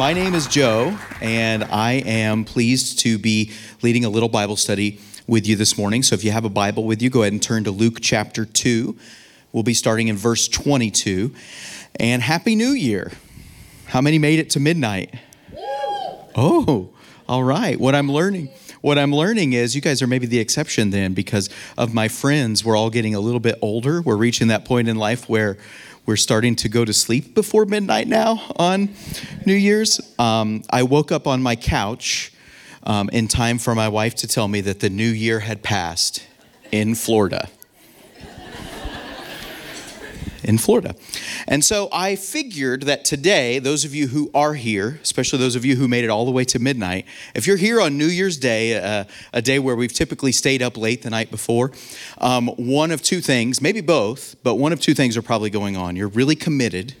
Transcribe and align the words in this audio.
My 0.00 0.14
name 0.14 0.34
is 0.34 0.46
Joe, 0.46 0.98
and 1.20 1.62
I 1.62 2.02
am 2.06 2.46
pleased 2.46 3.00
to 3.00 3.18
be 3.18 3.52
leading 3.82 4.06
a 4.06 4.08
little 4.08 4.30
Bible 4.30 4.56
study 4.56 4.98
with 5.26 5.46
you 5.46 5.56
this 5.56 5.76
morning. 5.76 6.02
So 6.02 6.14
if 6.14 6.24
you 6.24 6.30
have 6.30 6.46
a 6.46 6.48
Bible 6.48 6.84
with 6.84 7.02
you, 7.02 7.10
go 7.10 7.20
ahead 7.20 7.34
and 7.34 7.42
turn 7.42 7.64
to 7.64 7.70
Luke 7.70 7.98
chapter 8.00 8.46
2. 8.46 8.96
We'll 9.52 9.62
be 9.62 9.74
starting 9.74 10.08
in 10.08 10.16
verse 10.16 10.48
22. 10.48 11.34
And 11.96 12.22
Happy 12.22 12.54
New 12.54 12.70
Year. 12.70 13.12
How 13.88 14.00
many 14.00 14.18
made 14.18 14.38
it 14.38 14.48
to 14.50 14.58
midnight? 14.58 15.14
Oh, 16.34 16.94
all 17.28 17.44
right. 17.44 17.78
What 17.78 17.94
I'm 17.94 18.10
learning. 18.10 18.48
What 18.80 18.98
I'm 18.98 19.14
learning 19.14 19.52
is 19.52 19.74
you 19.74 19.82
guys 19.82 20.00
are 20.00 20.06
maybe 20.06 20.26
the 20.26 20.38
exception 20.38 20.88
then 20.88 21.12
because 21.12 21.50
of 21.76 21.92
my 21.92 22.08
friends. 22.08 22.64
We're 22.64 22.74
all 22.74 22.88
getting 22.88 23.14
a 23.14 23.20
little 23.20 23.38
bit 23.38 23.58
older. 23.60 24.00
We're 24.00 24.16
reaching 24.16 24.48
that 24.48 24.64
point 24.64 24.88
in 24.88 24.96
life 24.96 25.28
where 25.28 25.58
we're 26.06 26.16
starting 26.16 26.56
to 26.56 26.68
go 26.68 26.84
to 26.84 26.92
sleep 26.92 27.34
before 27.34 27.64
midnight 27.64 28.08
now 28.08 28.42
on 28.56 28.90
New 29.46 29.54
Year's. 29.54 30.00
Um, 30.18 30.62
I 30.70 30.82
woke 30.82 31.12
up 31.12 31.26
on 31.26 31.42
my 31.42 31.56
couch 31.56 32.32
um, 32.82 33.08
in 33.10 33.28
time 33.28 33.58
for 33.58 33.74
my 33.74 33.88
wife 33.88 34.14
to 34.16 34.26
tell 34.26 34.48
me 34.48 34.60
that 34.62 34.80
the 34.80 34.90
new 34.90 35.10
year 35.10 35.40
had 35.40 35.62
passed 35.62 36.26
in 36.72 36.94
Florida 36.94 37.48
in 40.42 40.58
Florida. 40.58 40.94
And 41.46 41.64
so 41.64 41.88
I 41.92 42.16
figured 42.16 42.82
that 42.82 43.04
today, 43.04 43.58
those 43.58 43.84
of 43.84 43.94
you 43.94 44.08
who 44.08 44.30
are 44.34 44.54
here, 44.54 44.98
especially 45.02 45.38
those 45.38 45.56
of 45.56 45.64
you 45.64 45.76
who 45.76 45.88
made 45.88 46.04
it 46.04 46.10
all 46.10 46.24
the 46.24 46.30
way 46.30 46.44
to 46.44 46.58
midnight, 46.58 47.06
if 47.34 47.46
you're 47.46 47.56
here 47.56 47.80
on 47.80 47.98
New 47.98 48.06
Year's 48.06 48.36
Day, 48.36 48.76
uh, 48.76 49.04
a 49.32 49.42
day 49.42 49.58
where 49.58 49.76
we've 49.76 49.92
typically 49.92 50.32
stayed 50.32 50.62
up 50.62 50.76
late 50.76 51.02
the 51.02 51.10
night 51.10 51.30
before, 51.30 51.72
um, 52.18 52.48
one 52.48 52.90
of 52.90 53.02
two 53.02 53.20
things, 53.20 53.60
maybe 53.60 53.80
both, 53.80 54.36
but 54.42 54.56
one 54.56 54.72
of 54.72 54.80
two 54.80 54.94
things 54.94 55.16
are 55.16 55.22
probably 55.22 55.50
going 55.50 55.76
on. 55.76 55.96
You're 55.96 56.08
really 56.08 56.36
committed 56.36 56.94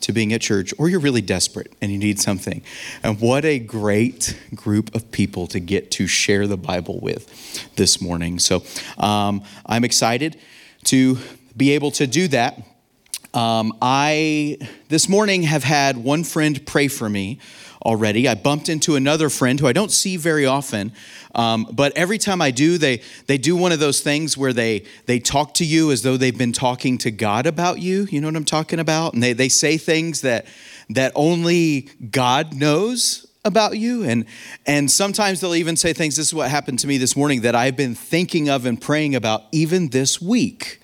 to 0.00 0.12
being 0.12 0.34
at 0.34 0.40
church, 0.42 0.74
or 0.78 0.88
you're 0.88 1.00
really 1.00 1.22
desperate 1.22 1.72
and 1.80 1.90
you 1.90 1.98
need 1.98 2.20
something. 2.20 2.62
And 3.02 3.20
what 3.20 3.44
a 3.44 3.58
great 3.58 4.38
group 4.54 4.94
of 4.94 5.10
people 5.10 5.46
to 5.46 5.60
get 5.60 5.90
to 5.92 6.06
share 6.06 6.46
the 6.46 6.58
Bible 6.58 7.00
with 7.00 7.74
this 7.76 8.02
morning. 8.02 8.38
So 8.38 8.62
um, 8.98 9.42
I'm 9.64 9.82
excited 9.82 10.38
to 10.84 11.18
be 11.56 11.70
able 11.70 11.90
to 11.92 12.06
do 12.06 12.28
that. 12.28 12.62
Um, 13.34 13.76
I, 13.82 14.58
this 14.88 15.08
morning, 15.08 15.42
have 15.42 15.64
had 15.64 15.96
one 15.96 16.22
friend 16.22 16.64
pray 16.64 16.86
for 16.86 17.08
me 17.10 17.40
already. 17.84 18.28
I 18.28 18.36
bumped 18.36 18.68
into 18.68 18.94
another 18.94 19.28
friend 19.28 19.58
who 19.58 19.66
I 19.66 19.72
don't 19.72 19.90
see 19.90 20.16
very 20.16 20.46
often, 20.46 20.92
um, 21.34 21.66
but 21.72 21.92
every 21.96 22.16
time 22.16 22.40
I 22.40 22.52
do, 22.52 22.78
they, 22.78 23.02
they 23.26 23.36
do 23.36 23.56
one 23.56 23.72
of 23.72 23.80
those 23.80 24.00
things 24.00 24.38
where 24.38 24.52
they, 24.52 24.84
they 25.06 25.18
talk 25.18 25.52
to 25.54 25.64
you 25.64 25.90
as 25.90 26.02
though 26.02 26.16
they've 26.16 26.38
been 26.38 26.52
talking 26.52 26.96
to 26.98 27.10
God 27.10 27.46
about 27.46 27.80
you. 27.80 28.06
You 28.08 28.20
know 28.20 28.28
what 28.28 28.36
I'm 28.36 28.44
talking 28.44 28.78
about? 28.78 29.14
And 29.14 29.22
they, 29.22 29.32
they 29.32 29.48
say 29.48 29.78
things 29.78 30.20
that, 30.20 30.46
that 30.90 31.10
only 31.16 31.90
God 32.12 32.54
knows 32.54 33.26
about 33.46 33.76
you 33.76 34.04
and 34.04 34.24
and 34.64 34.90
sometimes 34.90 35.42
they'll 35.42 35.54
even 35.54 35.76
say 35.76 35.92
things 35.92 36.16
this 36.16 36.28
is 36.28 36.32
what 36.32 36.48
happened 36.48 36.78
to 36.78 36.86
me 36.86 36.96
this 36.96 37.14
morning 37.14 37.42
that 37.42 37.54
I've 37.54 37.76
been 37.76 37.94
thinking 37.94 38.48
of 38.48 38.64
and 38.64 38.80
praying 38.80 39.14
about 39.14 39.42
even 39.52 39.90
this 39.90 40.18
week 40.18 40.80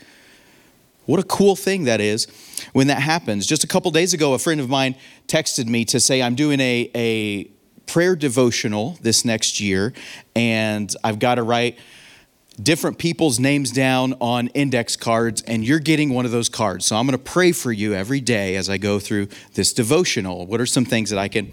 what 1.10 1.18
a 1.18 1.24
cool 1.24 1.56
thing 1.56 1.84
that 1.84 2.00
is 2.00 2.28
when 2.72 2.86
that 2.86 3.02
happens. 3.02 3.44
Just 3.44 3.64
a 3.64 3.66
couple 3.66 3.90
days 3.90 4.14
ago, 4.14 4.32
a 4.34 4.38
friend 4.38 4.60
of 4.60 4.68
mine 4.68 4.94
texted 5.26 5.66
me 5.66 5.84
to 5.86 5.98
say, 5.98 6.22
I'm 6.22 6.36
doing 6.36 6.60
a, 6.60 6.88
a 6.94 7.44
prayer 7.86 8.14
devotional 8.14 8.96
this 9.02 9.24
next 9.24 9.58
year, 9.58 9.92
and 10.36 10.94
I've 11.02 11.18
got 11.18 11.34
to 11.34 11.42
write 11.42 11.78
different 12.62 12.98
people's 12.98 13.40
names 13.40 13.72
down 13.72 14.14
on 14.20 14.48
index 14.48 14.94
cards, 14.94 15.42
and 15.42 15.64
you're 15.64 15.80
getting 15.80 16.10
one 16.10 16.26
of 16.26 16.30
those 16.30 16.48
cards. 16.48 16.86
So 16.86 16.94
I'm 16.94 17.06
going 17.06 17.18
to 17.18 17.24
pray 17.24 17.50
for 17.50 17.72
you 17.72 17.92
every 17.92 18.20
day 18.20 18.54
as 18.54 18.70
I 18.70 18.78
go 18.78 19.00
through 19.00 19.28
this 19.54 19.72
devotional. 19.72 20.46
What 20.46 20.60
are 20.60 20.66
some 20.66 20.84
things 20.84 21.10
that 21.10 21.18
I 21.18 21.26
can 21.26 21.50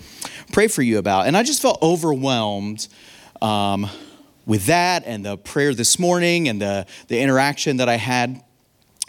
pray 0.52 0.68
for 0.68 0.84
you 0.84 1.00
about? 1.00 1.26
And 1.26 1.36
I 1.36 1.42
just 1.42 1.64
felt 1.64 1.82
overwhelmed. 1.82 2.88
Um, 3.42 3.90
with 4.48 4.68
that 4.68 5.04
and 5.06 5.26
the 5.26 5.38
prayer 5.38 5.74
this 5.74 6.00
morning 6.00 6.48
and 6.48 6.62
the, 6.62 6.88
the 7.10 7.20
interaction 7.20 7.78
that 7.78 7.90
I 7.90 7.98
had 7.98 8.42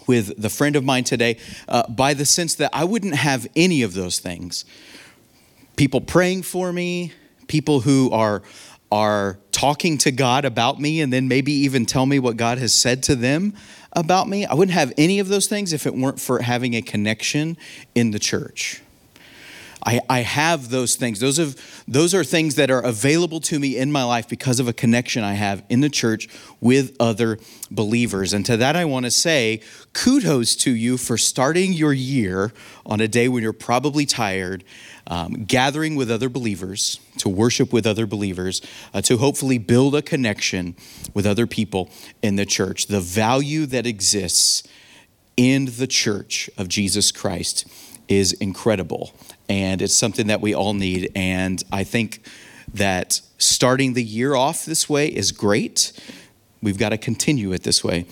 with 0.08 0.40
the 0.40 0.50
friend 0.50 0.74
of 0.74 0.82
mine 0.82 1.04
today 1.04 1.36
uh, 1.68 1.88
by 1.88 2.14
the 2.14 2.24
sense 2.24 2.56
that 2.56 2.70
I 2.72 2.82
wouldn't 2.84 3.14
have 3.14 3.46
any 3.54 3.82
of 3.82 3.94
those 3.94 4.18
things. 4.18 4.64
People 5.76 6.00
praying 6.00 6.42
for 6.42 6.72
me, 6.72 7.12
people 7.46 7.80
who 7.80 8.10
are 8.10 8.42
are 8.90 9.38
talking 9.52 9.98
to 9.98 10.10
God 10.10 10.46
about 10.46 10.80
me 10.80 11.02
and 11.02 11.12
then 11.12 11.28
maybe 11.28 11.52
even 11.52 11.84
tell 11.84 12.06
me 12.06 12.18
what 12.18 12.38
God 12.38 12.56
has 12.56 12.72
said 12.72 13.02
to 13.04 13.14
them 13.14 13.52
about 13.92 14.28
me. 14.28 14.46
I 14.46 14.54
wouldn't 14.54 14.74
have 14.74 14.94
any 14.96 15.18
of 15.18 15.28
those 15.28 15.46
things 15.46 15.74
if 15.74 15.86
it 15.86 15.94
weren't 15.94 16.18
for 16.18 16.40
having 16.40 16.74
a 16.74 16.80
connection 16.80 17.58
in 17.94 18.12
the 18.12 18.18
church. 18.18 18.80
I, 19.88 20.00
I 20.10 20.20
have 20.20 20.68
those 20.68 20.96
things. 20.96 21.18
Those, 21.18 21.38
have, 21.38 21.56
those 21.88 22.14
are 22.14 22.22
things 22.22 22.56
that 22.56 22.70
are 22.70 22.82
available 22.82 23.40
to 23.40 23.58
me 23.58 23.78
in 23.78 23.90
my 23.90 24.04
life 24.04 24.28
because 24.28 24.60
of 24.60 24.68
a 24.68 24.74
connection 24.74 25.24
I 25.24 25.32
have 25.32 25.64
in 25.70 25.80
the 25.80 25.88
church 25.88 26.28
with 26.60 26.94
other 27.00 27.38
believers. 27.70 28.34
And 28.34 28.44
to 28.44 28.58
that, 28.58 28.76
I 28.76 28.84
want 28.84 29.06
to 29.06 29.10
say 29.10 29.62
kudos 29.94 30.56
to 30.56 30.72
you 30.72 30.98
for 30.98 31.16
starting 31.16 31.72
your 31.72 31.94
year 31.94 32.52
on 32.84 33.00
a 33.00 33.08
day 33.08 33.28
when 33.28 33.42
you're 33.42 33.54
probably 33.54 34.04
tired, 34.04 34.62
um, 35.06 35.44
gathering 35.44 35.96
with 35.96 36.10
other 36.10 36.28
believers, 36.28 37.00
to 37.16 37.30
worship 37.30 37.72
with 37.72 37.86
other 37.86 38.06
believers, 38.06 38.60
uh, 38.92 39.00
to 39.00 39.16
hopefully 39.16 39.56
build 39.56 39.94
a 39.94 40.02
connection 40.02 40.76
with 41.14 41.24
other 41.24 41.46
people 41.46 41.88
in 42.20 42.36
the 42.36 42.44
church. 42.44 42.88
The 42.88 43.00
value 43.00 43.64
that 43.64 43.86
exists 43.86 44.68
in 45.38 45.64
the 45.78 45.86
church 45.86 46.50
of 46.58 46.68
Jesus 46.68 47.10
Christ 47.10 47.66
is 48.06 48.34
incredible. 48.34 49.14
And 49.48 49.80
it's 49.80 49.96
something 49.96 50.26
that 50.26 50.40
we 50.40 50.54
all 50.54 50.74
need. 50.74 51.10
And 51.14 51.62
I 51.72 51.84
think 51.84 52.26
that 52.74 53.20
starting 53.38 53.94
the 53.94 54.02
year 54.02 54.34
off 54.34 54.64
this 54.64 54.88
way 54.88 55.08
is 55.08 55.32
great. 55.32 55.92
We've 56.62 56.78
got 56.78 56.90
to 56.90 56.98
continue 56.98 57.52
it 57.52 57.62
this 57.62 57.82
way 57.82 58.06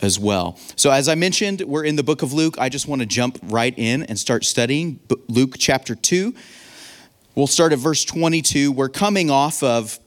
as 0.00 0.18
well. 0.18 0.58
So, 0.76 0.90
as 0.90 1.08
I 1.08 1.14
mentioned, 1.14 1.62
we're 1.62 1.84
in 1.84 1.96
the 1.96 2.02
book 2.02 2.22
of 2.22 2.32
Luke. 2.32 2.56
I 2.58 2.68
just 2.68 2.88
want 2.88 3.00
to 3.00 3.06
jump 3.06 3.38
right 3.44 3.74
in 3.76 4.02
and 4.02 4.18
start 4.18 4.44
studying 4.44 4.98
Luke 5.28 5.54
chapter 5.58 5.94
2. 5.94 6.34
We'll 7.34 7.46
start 7.46 7.72
at 7.72 7.78
verse 7.78 8.04
22. 8.04 8.72
We're 8.72 8.88
coming 8.88 9.30
off 9.30 9.62
of 9.62 9.98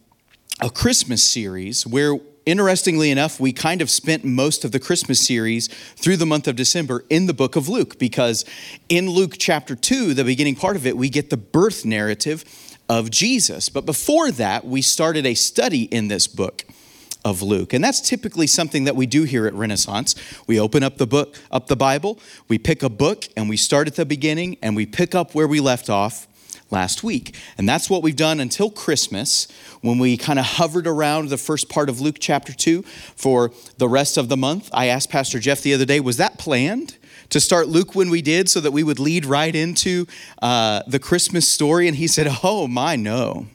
a 0.62 0.70
Christmas 0.70 1.24
series 1.24 1.88
where 1.88 2.20
interestingly 2.46 3.12
enough, 3.12 3.40
we 3.40 3.52
kind 3.52 3.82
of 3.82 3.90
spent 3.90 4.24
most 4.24 4.64
of 4.64 4.72
the 4.72 4.80
Christmas 4.80 5.26
series 5.26 5.68
through 5.96 6.18
the 6.18 6.26
month 6.26 6.48
of 6.48 6.56
December 6.56 7.04
in 7.10 7.28
the 7.28 7.34
book 7.34 7.56
of 7.56 7.68
Luke, 7.68 7.98
because 7.98 8.46
in 8.90 9.10
Luke 9.10 9.36
chapter 9.38 9.76
2, 9.76 10.14
the 10.14 10.24
beginning 10.24 10.56
part 10.56 10.76
of 10.76 10.86
it, 10.86 10.98
we 10.98 11.10
get 11.10 11.30
the 11.30 11.38
birth 11.38 11.86
narrative 11.86 12.46
of 12.88 13.10
Jesus. 13.10 13.70
But 13.70 13.86
before 13.86 14.32
that, 14.32 14.66
we 14.66 14.82
started 14.82 15.26
a 15.26 15.34
study 15.34 15.84
in 15.84 16.08
this 16.08 16.28
book 16.28 16.66
of 17.24 17.42
Luke. 17.42 17.74
And 17.74 17.84
that's 17.84 18.00
typically 18.00 18.46
something 18.46 18.84
that 18.84 18.96
we 18.96 19.08
do 19.08 19.24
here 19.24 19.48
at 19.48 19.54
Renaissance. 19.56 20.16
We 20.46 20.60
open 20.60 20.84
up 20.84 20.98
the 20.98 21.08
book, 21.08 21.36
up 21.52 21.66
the 21.68 21.76
Bible, 21.76 22.20
we 22.48 22.60
pick 22.60 22.84
a 22.84 22.90
book 22.90 23.26
and 23.36 23.50
we 23.50 23.58
start 23.58 23.88
at 23.88 23.96
the 23.96 24.06
beginning 24.06 24.58
and 24.62 24.76
we 24.76 24.86
pick 24.86 25.16
up 25.16 25.34
where 25.34 25.48
we 25.48 25.60
left 25.60 25.90
off 25.90 26.28
last 26.72 27.04
week. 27.04 27.36
And 27.58 27.68
that's 27.68 27.90
what 27.90 28.04
we've 28.04 28.16
done 28.16 28.40
until 28.40 28.70
Christmas 28.70 29.48
when 29.82 30.00
we 30.00 30.18
kind 30.18 30.40
of 30.40 30.46
hovered 30.46 30.88
around 30.88 31.30
the 31.30 31.38
first 31.38 31.70
part 31.70 31.90
of 31.90 32.02
Luke 32.02 32.18
chapter 32.20 32.54
2 32.54 32.82
for 33.16 33.52
the 33.78 33.88
rest 33.88 34.18
of 34.18 34.30
the 34.30 34.38
month. 34.38 34.70
I 34.74 34.88
asked 34.88 35.10
Pastor 35.10 35.40
Jeff 35.40 35.62
the 35.62 35.74
other 35.74 35.86
day, 35.86 36.00
was 36.00 36.18
that 36.18 36.38
planned? 36.38 36.98
To 37.32 37.40
start 37.40 37.68
Luke 37.68 37.96
when 37.96 38.12
we 38.12 38.22
did, 38.22 38.50
so 38.50 38.60
that 38.60 38.72
we 38.72 38.84
would 38.84 39.00
lead 39.00 39.26
right 39.26 39.54
into 39.54 40.06
uh, 40.44 40.84
the 40.86 41.00
Christmas 41.00 41.48
story. 41.48 41.88
And 41.88 41.98
he 41.98 42.08
said, 42.08 42.28
Oh, 42.44 42.68
my, 42.68 42.96
no. 42.96 43.48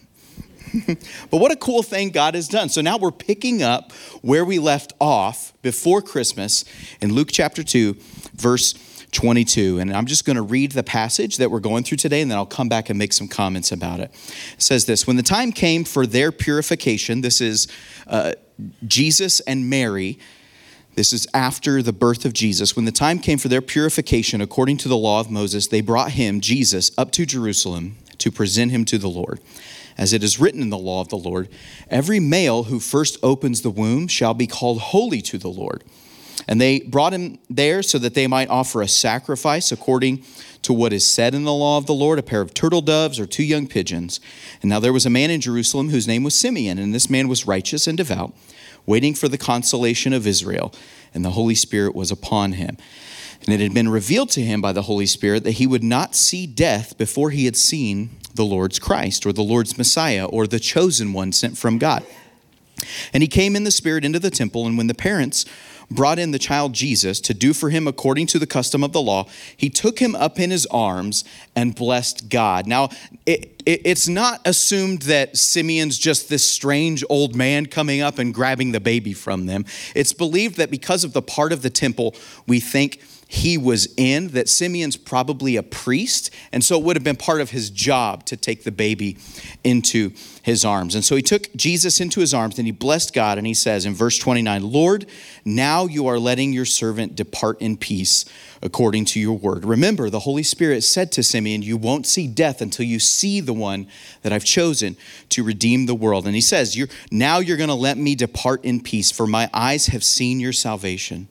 but 1.30 1.38
what 1.38 1.52
a 1.52 1.56
cool 1.56 1.84
thing 1.84 2.10
God 2.10 2.34
has 2.34 2.48
done. 2.48 2.68
So 2.68 2.80
now 2.80 2.98
we're 2.98 3.12
picking 3.12 3.62
up 3.62 3.92
where 4.22 4.44
we 4.44 4.58
left 4.58 4.92
off 5.00 5.52
before 5.62 6.02
Christmas 6.02 6.64
in 7.00 7.12
Luke 7.14 7.28
chapter 7.30 7.62
2, 7.62 7.96
verse 8.34 8.74
22. 9.12 9.78
And 9.78 9.94
I'm 9.94 10.06
just 10.06 10.24
going 10.24 10.36
to 10.36 10.42
read 10.42 10.72
the 10.72 10.82
passage 10.82 11.36
that 11.38 11.50
we're 11.50 11.60
going 11.60 11.84
through 11.84 11.98
today, 11.98 12.20
and 12.20 12.30
then 12.30 12.38
I'll 12.38 12.46
come 12.46 12.68
back 12.68 12.90
and 12.90 12.98
make 12.98 13.12
some 13.12 13.28
comments 13.28 13.72
about 13.72 14.00
it. 14.00 14.10
It 14.54 14.62
says 14.62 14.86
this 14.86 15.06
When 15.06 15.16
the 15.16 15.22
time 15.22 15.52
came 15.52 15.84
for 15.84 16.06
their 16.06 16.32
purification, 16.32 17.20
this 17.20 17.40
is 17.40 17.68
uh, 18.06 18.32
Jesus 18.86 19.40
and 19.40 19.68
Mary. 19.68 20.18
This 20.96 21.12
is 21.12 21.26
after 21.32 21.82
the 21.82 21.92
birth 21.92 22.24
of 22.24 22.32
Jesus. 22.32 22.74
When 22.74 22.84
the 22.84 22.92
time 22.92 23.20
came 23.20 23.38
for 23.38 23.48
their 23.48 23.62
purification 23.62 24.40
according 24.40 24.76
to 24.78 24.88
the 24.88 24.96
law 24.96 25.20
of 25.20 25.30
Moses, 25.30 25.68
they 25.68 25.80
brought 25.80 26.12
him, 26.12 26.40
Jesus, 26.40 26.90
up 26.98 27.12
to 27.12 27.24
Jerusalem 27.24 27.96
to 28.18 28.30
present 28.30 28.70
him 28.70 28.84
to 28.86 28.98
the 28.98 29.08
Lord. 29.08 29.40
as 29.96 30.12
it 30.14 30.22
is 30.22 30.40
written 30.40 30.62
in 30.62 30.70
the 30.70 30.78
law 30.78 31.00
of 31.00 31.08
the 31.08 31.16
Lord, 31.16 31.48
every 31.90 32.20
male 32.20 32.64
who 32.64 32.80
first 32.80 33.18
opens 33.22 33.60
the 33.60 33.70
womb 33.70 34.08
shall 34.08 34.32
be 34.32 34.46
called 34.46 34.80
holy 34.80 35.20
to 35.22 35.36
the 35.36 35.48
Lord. 35.48 35.84
And 36.50 36.60
they 36.60 36.80
brought 36.80 37.14
him 37.14 37.38
there 37.48 37.80
so 37.80 37.96
that 37.98 38.14
they 38.14 38.26
might 38.26 38.50
offer 38.50 38.82
a 38.82 38.88
sacrifice 38.88 39.70
according 39.70 40.24
to 40.62 40.72
what 40.72 40.92
is 40.92 41.06
said 41.06 41.32
in 41.32 41.44
the 41.44 41.54
law 41.54 41.78
of 41.78 41.86
the 41.86 41.94
Lord 41.94 42.18
a 42.18 42.24
pair 42.24 42.40
of 42.40 42.52
turtle 42.52 42.82
doves 42.82 43.20
or 43.20 43.24
two 43.24 43.44
young 43.44 43.68
pigeons. 43.68 44.20
And 44.60 44.68
now 44.68 44.80
there 44.80 44.92
was 44.92 45.06
a 45.06 45.10
man 45.10 45.30
in 45.30 45.40
Jerusalem 45.40 45.90
whose 45.90 46.08
name 46.08 46.24
was 46.24 46.34
Simeon, 46.34 46.78
and 46.78 46.92
this 46.92 47.08
man 47.08 47.28
was 47.28 47.46
righteous 47.46 47.86
and 47.86 47.96
devout, 47.96 48.34
waiting 48.84 49.14
for 49.14 49.28
the 49.28 49.38
consolation 49.38 50.12
of 50.12 50.26
Israel, 50.26 50.74
and 51.14 51.24
the 51.24 51.30
Holy 51.30 51.54
Spirit 51.54 51.94
was 51.94 52.10
upon 52.10 52.52
him. 52.52 52.76
And 53.46 53.54
it 53.54 53.60
had 53.60 53.72
been 53.72 53.88
revealed 53.88 54.30
to 54.30 54.42
him 54.42 54.60
by 54.60 54.72
the 54.72 54.82
Holy 54.82 55.06
Spirit 55.06 55.44
that 55.44 55.52
he 55.52 55.68
would 55.68 55.84
not 55.84 56.16
see 56.16 56.48
death 56.48 56.98
before 56.98 57.30
he 57.30 57.44
had 57.44 57.56
seen 57.56 58.10
the 58.34 58.44
Lord's 58.44 58.80
Christ 58.80 59.24
or 59.24 59.32
the 59.32 59.42
Lord's 59.42 59.78
Messiah 59.78 60.26
or 60.26 60.48
the 60.48 60.58
chosen 60.58 61.12
one 61.12 61.30
sent 61.30 61.56
from 61.56 61.78
God. 61.78 62.04
And 63.12 63.22
he 63.22 63.28
came 63.28 63.54
in 63.54 63.62
the 63.62 63.70
Spirit 63.70 64.04
into 64.04 64.18
the 64.18 64.30
temple, 64.30 64.66
and 64.66 64.76
when 64.76 64.88
the 64.88 64.94
parents 64.94 65.46
brought 65.90 66.18
in 66.18 66.30
the 66.30 66.38
child 66.38 66.72
Jesus 66.72 67.20
to 67.22 67.34
do 67.34 67.52
for 67.52 67.70
him 67.70 67.88
according 67.88 68.26
to 68.28 68.38
the 68.38 68.46
custom 68.46 68.84
of 68.84 68.92
the 68.92 69.00
law, 69.00 69.26
he 69.56 69.68
took 69.68 69.98
him 69.98 70.14
up 70.14 70.38
in 70.38 70.50
his 70.50 70.66
arms 70.66 71.24
and 71.56 71.74
blessed 71.74 72.28
God. 72.28 72.66
Now, 72.66 72.90
it, 73.26 73.62
it, 73.66 73.82
it's 73.84 74.08
not 74.08 74.40
assumed 74.44 75.02
that 75.02 75.36
Simeon's 75.36 75.98
just 75.98 76.28
this 76.28 76.44
strange 76.44 77.04
old 77.10 77.34
man 77.34 77.66
coming 77.66 78.00
up 78.00 78.18
and 78.18 78.32
grabbing 78.32 78.72
the 78.72 78.80
baby 78.80 79.12
from 79.12 79.46
them. 79.46 79.64
It's 79.94 80.12
believed 80.12 80.56
that 80.56 80.70
because 80.70 81.04
of 81.04 81.12
the 81.12 81.22
part 81.22 81.52
of 81.52 81.62
the 81.62 81.70
temple 81.70 82.14
we 82.46 82.60
think 82.60 83.00
he 83.32 83.56
was 83.56 83.94
in, 83.96 84.26
that 84.30 84.48
Simeon's 84.48 84.96
probably 84.96 85.54
a 85.54 85.62
priest, 85.62 86.30
and 86.50 86.64
so 86.64 86.76
it 86.76 86.82
would 86.82 86.96
have 86.96 87.04
been 87.04 87.14
part 87.14 87.40
of 87.40 87.50
his 87.50 87.70
job 87.70 88.24
to 88.24 88.36
take 88.36 88.64
the 88.64 88.72
baby 88.72 89.18
into 89.62 90.10
his 90.42 90.64
arms. 90.64 90.96
And 90.96 91.04
so 91.04 91.14
he 91.14 91.22
took 91.22 91.54
Jesus 91.54 92.00
into 92.00 92.18
his 92.18 92.34
arms 92.34 92.58
and 92.58 92.66
he 92.66 92.72
blessed 92.72 93.14
God, 93.14 93.38
and 93.38 93.46
he 93.46 93.54
says 93.54 93.86
in 93.86 93.94
verse 93.94 94.18
29 94.18 94.72
Lord, 94.72 95.06
now 95.44 95.86
you 95.86 96.08
are 96.08 96.18
letting 96.18 96.52
your 96.52 96.64
servant 96.64 97.14
depart 97.14 97.60
in 97.62 97.76
peace 97.76 98.24
according 98.60 99.04
to 99.04 99.20
your 99.20 99.38
word. 99.38 99.64
Remember, 99.64 100.10
the 100.10 100.18
Holy 100.18 100.42
Spirit 100.42 100.82
said 100.82 101.12
to 101.12 101.22
Simeon, 101.22 101.62
You 101.62 101.76
won't 101.76 102.08
see 102.08 102.26
death 102.26 102.60
until 102.60 102.84
you 102.84 102.98
see 102.98 103.40
the 103.40 103.52
one 103.52 103.86
that 104.22 104.32
I've 104.32 104.44
chosen 104.44 104.96
to 105.28 105.44
redeem 105.44 105.86
the 105.86 105.94
world. 105.94 106.26
And 106.26 106.34
he 106.34 106.40
says, 106.40 106.76
you're, 106.76 106.88
Now 107.12 107.38
you're 107.38 107.56
going 107.56 107.68
to 107.68 107.74
let 107.74 107.96
me 107.96 108.16
depart 108.16 108.64
in 108.64 108.80
peace, 108.80 109.12
for 109.12 109.28
my 109.28 109.48
eyes 109.54 109.86
have 109.86 110.02
seen 110.02 110.40
your 110.40 110.52
salvation 110.52 111.28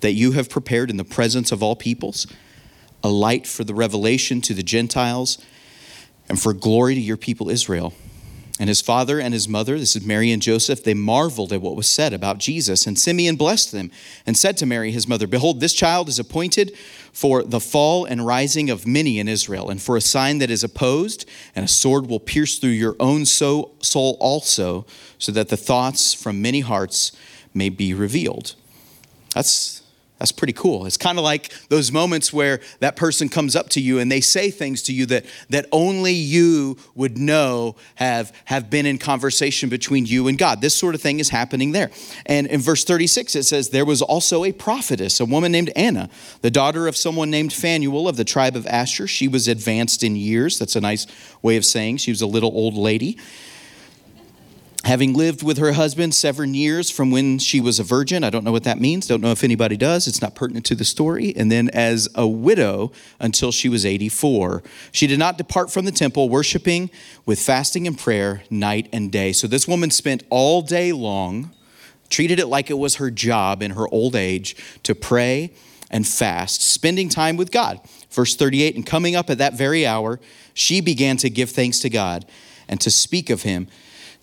that 0.00 0.12
you 0.12 0.32
have 0.32 0.48
prepared 0.48 0.90
in 0.90 0.96
the 0.96 1.04
presence 1.04 1.52
of 1.52 1.62
all 1.62 1.76
peoples, 1.76 2.26
a 3.02 3.08
light 3.08 3.46
for 3.46 3.64
the 3.64 3.74
revelation 3.74 4.40
to 4.42 4.54
the 4.54 4.62
Gentiles, 4.62 5.38
and 6.28 6.40
for 6.40 6.52
glory 6.52 6.94
to 6.94 7.00
your 7.00 7.16
people 7.16 7.48
Israel. 7.48 7.94
And 8.60 8.68
his 8.68 8.80
father 8.80 9.20
and 9.20 9.32
his 9.32 9.48
mother, 9.48 9.78
this 9.78 9.94
is 9.94 10.04
Mary 10.04 10.32
and 10.32 10.42
Joseph, 10.42 10.82
they 10.82 10.94
marveled 10.94 11.52
at 11.52 11.60
what 11.60 11.76
was 11.76 11.88
said 11.88 12.12
about 12.12 12.38
Jesus. 12.38 12.88
And 12.88 12.98
Simeon 12.98 13.36
blessed 13.36 13.70
them 13.70 13.92
and 14.26 14.36
said 14.36 14.56
to 14.56 14.66
Mary, 14.66 14.90
his 14.90 15.06
mother, 15.06 15.28
Behold, 15.28 15.60
this 15.60 15.72
child 15.72 16.08
is 16.08 16.18
appointed 16.18 16.76
for 17.12 17.44
the 17.44 17.60
fall 17.60 18.04
and 18.04 18.26
rising 18.26 18.68
of 18.68 18.84
many 18.84 19.20
in 19.20 19.28
Israel, 19.28 19.70
and 19.70 19.80
for 19.80 19.96
a 19.96 20.00
sign 20.00 20.38
that 20.38 20.50
is 20.50 20.64
opposed, 20.64 21.24
and 21.54 21.64
a 21.64 21.68
sword 21.68 22.08
will 22.08 22.18
pierce 22.18 22.58
through 22.58 22.70
your 22.70 22.96
own 22.98 23.24
soul 23.24 23.76
also, 24.20 24.84
so 25.18 25.30
that 25.30 25.50
the 25.50 25.56
thoughts 25.56 26.12
from 26.12 26.42
many 26.42 26.60
hearts 26.60 27.12
may 27.54 27.68
be 27.68 27.94
revealed. 27.94 28.54
That's 29.34 29.82
that's 30.18 30.32
pretty 30.32 30.52
cool. 30.52 30.86
It's 30.86 30.96
kind 30.96 31.16
of 31.16 31.24
like 31.24 31.52
those 31.68 31.92
moments 31.92 32.32
where 32.32 32.60
that 32.80 32.96
person 32.96 33.28
comes 33.28 33.54
up 33.54 33.68
to 33.70 33.80
you 33.80 34.00
and 34.00 34.10
they 34.10 34.20
say 34.20 34.50
things 34.50 34.82
to 34.84 34.92
you 34.92 35.06
that, 35.06 35.24
that 35.50 35.66
only 35.70 36.12
you 36.12 36.76
would 36.96 37.16
know 37.16 37.76
have, 37.94 38.32
have 38.46 38.68
been 38.68 38.84
in 38.84 38.98
conversation 38.98 39.68
between 39.68 40.06
you 40.06 40.26
and 40.26 40.36
God. 40.36 40.60
This 40.60 40.74
sort 40.74 40.96
of 40.96 41.00
thing 41.00 41.20
is 41.20 41.28
happening 41.28 41.70
there. 41.70 41.90
And 42.26 42.48
in 42.48 42.60
verse 42.60 42.84
36, 42.84 43.36
it 43.36 43.44
says, 43.44 43.70
There 43.70 43.84
was 43.84 44.02
also 44.02 44.44
a 44.44 44.50
prophetess, 44.50 45.20
a 45.20 45.24
woman 45.24 45.52
named 45.52 45.70
Anna, 45.76 46.10
the 46.42 46.50
daughter 46.50 46.88
of 46.88 46.96
someone 46.96 47.30
named 47.30 47.52
Phanuel 47.52 48.08
of 48.08 48.16
the 48.16 48.24
tribe 48.24 48.56
of 48.56 48.66
Asher. 48.66 49.06
She 49.06 49.28
was 49.28 49.46
advanced 49.46 50.02
in 50.02 50.16
years. 50.16 50.58
That's 50.58 50.76
a 50.76 50.80
nice 50.80 51.06
way 51.42 51.56
of 51.56 51.64
saying 51.64 51.98
she 51.98 52.10
was 52.10 52.22
a 52.22 52.26
little 52.26 52.50
old 52.52 52.74
lady. 52.74 53.18
Having 54.88 55.12
lived 55.12 55.42
with 55.42 55.58
her 55.58 55.72
husband 55.72 56.14
seven 56.14 56.54
years 56.54 56.88
from 56.88 57.10
when 57.10 57.38
she 57.38 57.60
was 57.60 57.78
a 57.78 57.82
virgin, 57.82 58.24
I 58.24 58.30
don't 58.30 58.42
know 58.42 58.52
what 58.52 58.64
that 58.64 58.80
means, 58.80 59.06
don't 59.06 59.20
know 59.20 59.32
if 59.32 59.44
anybody 59.44 59.76
does, 59.76 60.06
it's 60.06 60.22
not 60.22 60.34
pertinent 60.34 60.64
to 60.64 60.74
the 60.74 60.86
story. 60.86 61.36
And 61.36 61.52
then 61.52 61.68
as 61.74 62.08
a 62.14 62.26
widow 62.26 62.90
until 63.20 63.52
she 63.52 63.68
was 63.68 63.84
84. 63.84 64.62
She 64.90 65.06
did 65.06 65.18
not 65.18 65.36
depart 65.36 65.70
from 65.70 65.84
the 65.84 65.92
temple, 65.92 66.30
worshiping 66.30 66.88
with 67.26 67.38
fasting 67.38 67.86
and 67.86 67.98
prayer 67.98 68.44
night 68.48 68.88
and 68.90 69.12
day. 69.12 69.32
So 69.32 69.46
this 69.46 69.68
woman 69.68 69.90
spent 69.90 70.22
all 70.30 70.62
day 70.62 70.92
long, 70.92 71.54
treated 72.08 72.40
it 72.40 72.46
like 72.46 72.70
it 72.70 72.78
was 72.78 72.94
her 72.94 73.10
job 73.10 73.62
in 73.62 73.72
her 73.72 73.86
old 73.88 74.16
age 74.16 74.56
to 74.84 74.94
pray 74.94 75.52
and 75.90 76.08
fast, 76.08 76.62
spending 76.62 77.10
time 77.10 77.36
with 77.36 77.50
God. 77.50 77.78
Verse 78.10 78.34
38 78.34 78.74
And 78.74 78.86
coming 78.86 79.14
up 79.14 79.28
at 79.28 79.36
that 79.36 79.52
very 79.52 79.86
hour, 79.86 80.18
she 80.54 80.80
began 80.80 81.18
to 81.18 81.28
give 81.28 81.50
thanks 81.50 81.78
to 81.80 81.90
God 81.90 82.24
and 82.68 82.80
to 82.80 82.90
speak 82.90 83.28
of 83.28 83.42
him 83.42 83.68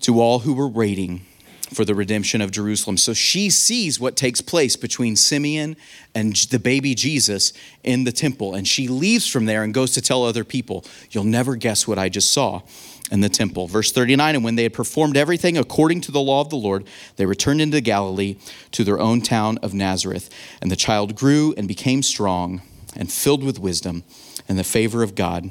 to 0.06 0.22
all 0.22 0.40
who 0.40 0.54
were 0.54 0.68
waiting 0.68 1.26
for 1.74 1.84
the 1.84 1.96
redemption 1.96 2.40
of 2.40 2.52
Jerusalem. 2.52 2.96
So 2.96 3.12
she 3.12 3.50
sees 3.50 4.00
what 4.00 4.16
takes 4.16 4.40
place 4.40 4.76
between 4.76 5.16
Simeon 5.16 5.76
and 6.14 6.36
the 6.36 6.60
baby 6.60 6.94
Jesus 6.94 7.54
in 7.84 8.04
the 8.04 8.12
temple. 8.12 8.54
And 8.54 8.68
she 8.68 8.88
leaves 8.88 9.28
from 9.28 9.46
there 9.46 9.64
and 9.64 9.74
goes 9.74 9.90
to 9.94 10.02
tell 10.02 10.24
other 10.24 10.44
people, 10.44 10.86
You'll 11.10 11.24
never 11.24 11.56
guess 11.56 11.88
what 11.88 11.98
I 11.98 12.10
just 12.10 12.32
saw 12.32 12.62
in 13.10 13.22
the 13.22 13.30
temple. 13.30 13.66
Verse 13.66 13.92
39 13.92 14.36
And 14.36 14.44
when 14.44 14.56
they 14.56 14.64
had 14.64 14.74
performed 14.74 15.18
everything 15.18 15.58
according 15.58 16.02
to 16.02 16.12
the 16.12 16.22
law 16.22 16.42
of 16.42 16.52
the 16.52 16.56
Lord, 16.56 16.86
they 17.16 17.26
returned 17.26 17.60
into 17.60 17.82
Galilee 17.82 18.38
to 18.74 18.84
their 18.84 19.00
own 19.00 19.22
town 19.22 19.58
of 19.64 19.74
Nazareth. 19.74 20.30
And 20.62 20.70
the 20.70 20.76
child 20.76 21.16
grew 21.16 21.56
and 21.58 21.68
became 21.68 22.04
strong 22.04 22.62
and 22.96 23.12
filled 23.12 23.44
with 23.44 23.58
wisdom, 23.58 24.04
and 24.48 24.60
the 24.60 24.64
favor 24.64 25.02
of 25.02 25.16
God 25.16 25.50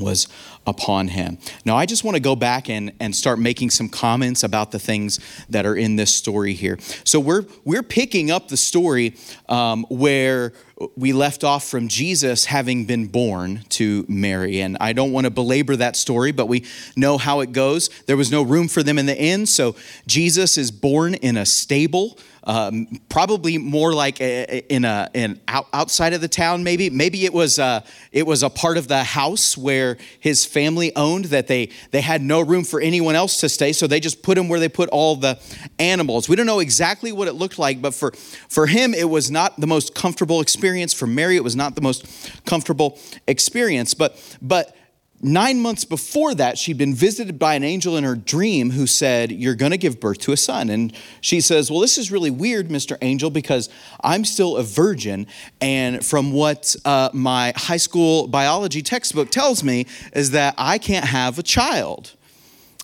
was 0.00 0.28
upon 0.68 1.08
him. 1.08 1.38
Now, 1.64 1.76
I 1.76 1.86
just 1.86 2.04
want 2.04 2.16
to 2.16 2.20
go 2.20 2.36
back 2.36 2.68
and, 2.68 2.92
and 3.00 3.14
start 3.14 3.38
making 3.38 3.70
some 3.70 3.88
comments 3.88 4.42
about 4.42 4.70
the 4.70 4.78
things 4.78 5.18
that 5.48 5.66
are 5.66 5.76
in 5.76 5.96
this 5.96 6.14
story 6.14 6.52
here. 6.52 6.78
So, 7.04 7.18
we're, 7.18 7.46
we're 7.64 7.82
picking 7.82 8.30
up 8.30 8.48
the 8.48 8.56
story 8.56 9.16
um, 9.48 9.84
where 9.88 10.52
we 10.96 11.12
left 11.12 11.42
off 11.42 11.66
from 11.66 11.88
Jesus 11.88 12.44
having 12.44 12.84
been 12.84 13.06
born 13.06 13.64
to 13.70 14.04
Mary. 14.08 14.60
And 14.60 14.76
I 14.80 14.92
don't 14.92 15.10
want 15.10 15.24
to 15.24 15.30
belabor 15.30 15.74
that 15.76 15.96
story, 15.96 16.30
but 16.30 16.46
we 16.46 16.64
know 16.96 17.18
how 17.18 17.40
it 17.40 17.52
goes. 17.52 17.88
There 18.06 18.16
was 18.16 18.30
no 18.30 18.42
room 18.42 18.68
for 18.68 18.82
them 18.82 18.98
in 18.98 19.06
the 19.06 19.18
inn, 19.18 19.46
so 19.46 19.74
Jesus 20.06 20.56
is 20.56 20.70
born 20.70 21.14
in 21.14 21.36
a 21.36 21.44
stable 21.44 22.18
um, 22.48 22.86
probably 23.10 23.58
more 23.58 23.92
like 23.92 24.20
in 24.22 24.86
a 24.86 25.10
in 25.12 25.38
out, 25.46 25.66
outside 25.74 26.14
of 26.14 26.22
the 26.22 26.28
town. 26.28 26.64
Maybe 26.64 26.88
maybe 26.88 27.26
it 27.26 27.32
was 27.34 27.58
a, 27.58 27.84
it 28.10 28.26
was 28.26 28.42
a 28.42 28.48
part 28.48 28.78
of 28.78 28.88
the 28.88 29.04
house 29.04 29.56
where 29.56 29.98
his 30.18 30.46
family 30.58 30.90
owned 30.96 31.26
that 31.26 31.46
they 31.46 31.68
they 31.92 32.00
had 32.00 32.20
no 32.20 32.40
room 32.40 32.64
for 32.64 32.80
anyone 32.80 33.14
else 33.14 33.38
to 33.38 33.48
stay, 33.48 33.72
so 33.72 33.86
they 33.86 34.00
just 34.00 34.24
put 34.24 34.36
him 34.36 34.48
where 34.48 34.58
they 34.58 34.68
put 34.68 34.88
all 34.88 35.14
the 35.14 35.38
animals. 35.78 36.28
We 36.28 36.34
don't 36.34 36.46
know 36.46 36.58
exactly 36.58 37.12
what 37.12 37.28
it 37.28 37.34
looked 37.34 37.60
like, 37.60 37.80
but 37.80 37.94
for 37.94 38.10
for 38.48 38.66
him 38.66 38.92
it 38.92 39.08
was 39.08 39.30
not 39.30 39.60
the 39.60 39.68
most 39.68 39.94
comfortable 39.94 40.40
experience. 40.40 40.92
For 40.92 41.06
Mary 41.06 41.36
it 41.36 41.44
was 41.44 41.54
not 41.54 41.76
the 41.76 41.80
most 41.80 42.04
comfortable 42.44 42.98
experience. 43.28 43.94
But 43.94 44.18
but 44.42 44.74
Nine 45.20 45.60
months 45.60 45.84
before 45.84 46.32
that, 46.36 46.58
she'd 46.58 46.78
been 46.78 46.94
visited 46.94 47.40
by 47.40 47.54
an 47.54 47.64
angel 47.64 47.96
in 47.96 48.04
her 48.04 48.14
dream 48.14 48.70
who 48.70 48.86
said, 48.86 49.32
You're 49.32 49.56
going 49.56 49.72
to 49.72 49.78
give 49.78 49.98
birth 49.98 50.18
to 50.18 50.32
a 50.32 50.36
son. 50.36 50.70
And 50.70 50.92
she 51.20 51.40
says, 51.40 51.72
Well, 51.72 51.80
this 51.80 51.98
is 51.98 52.12
really 52.12 52.30
weird, 52.30 52.68
Mr. 52.68 52.96
Angel, 53.02 53.28
because 53.28 53.68
I'm 54.04 54.24
still 54.24 54.56
a 54.56 54.62
virgin. 54.62 55.26
And 55.60 56.06
from 56.06 56.30
what 56.32 56.76
uh, 56.84 57.10
my 57.12 57.52
high 57.56 57.78
school 57.78 58.28
biology 58.28 58.80
textbook 58.80 59.30
tells 59.30 59.64
me, 59.64 59.86
is 60.12 60.30
that 60.30 60.54
I 60.56 60.78
can't 60.78 61.06
have 61.06 61.36
a 61.36 61.42
child. 61.42 62.14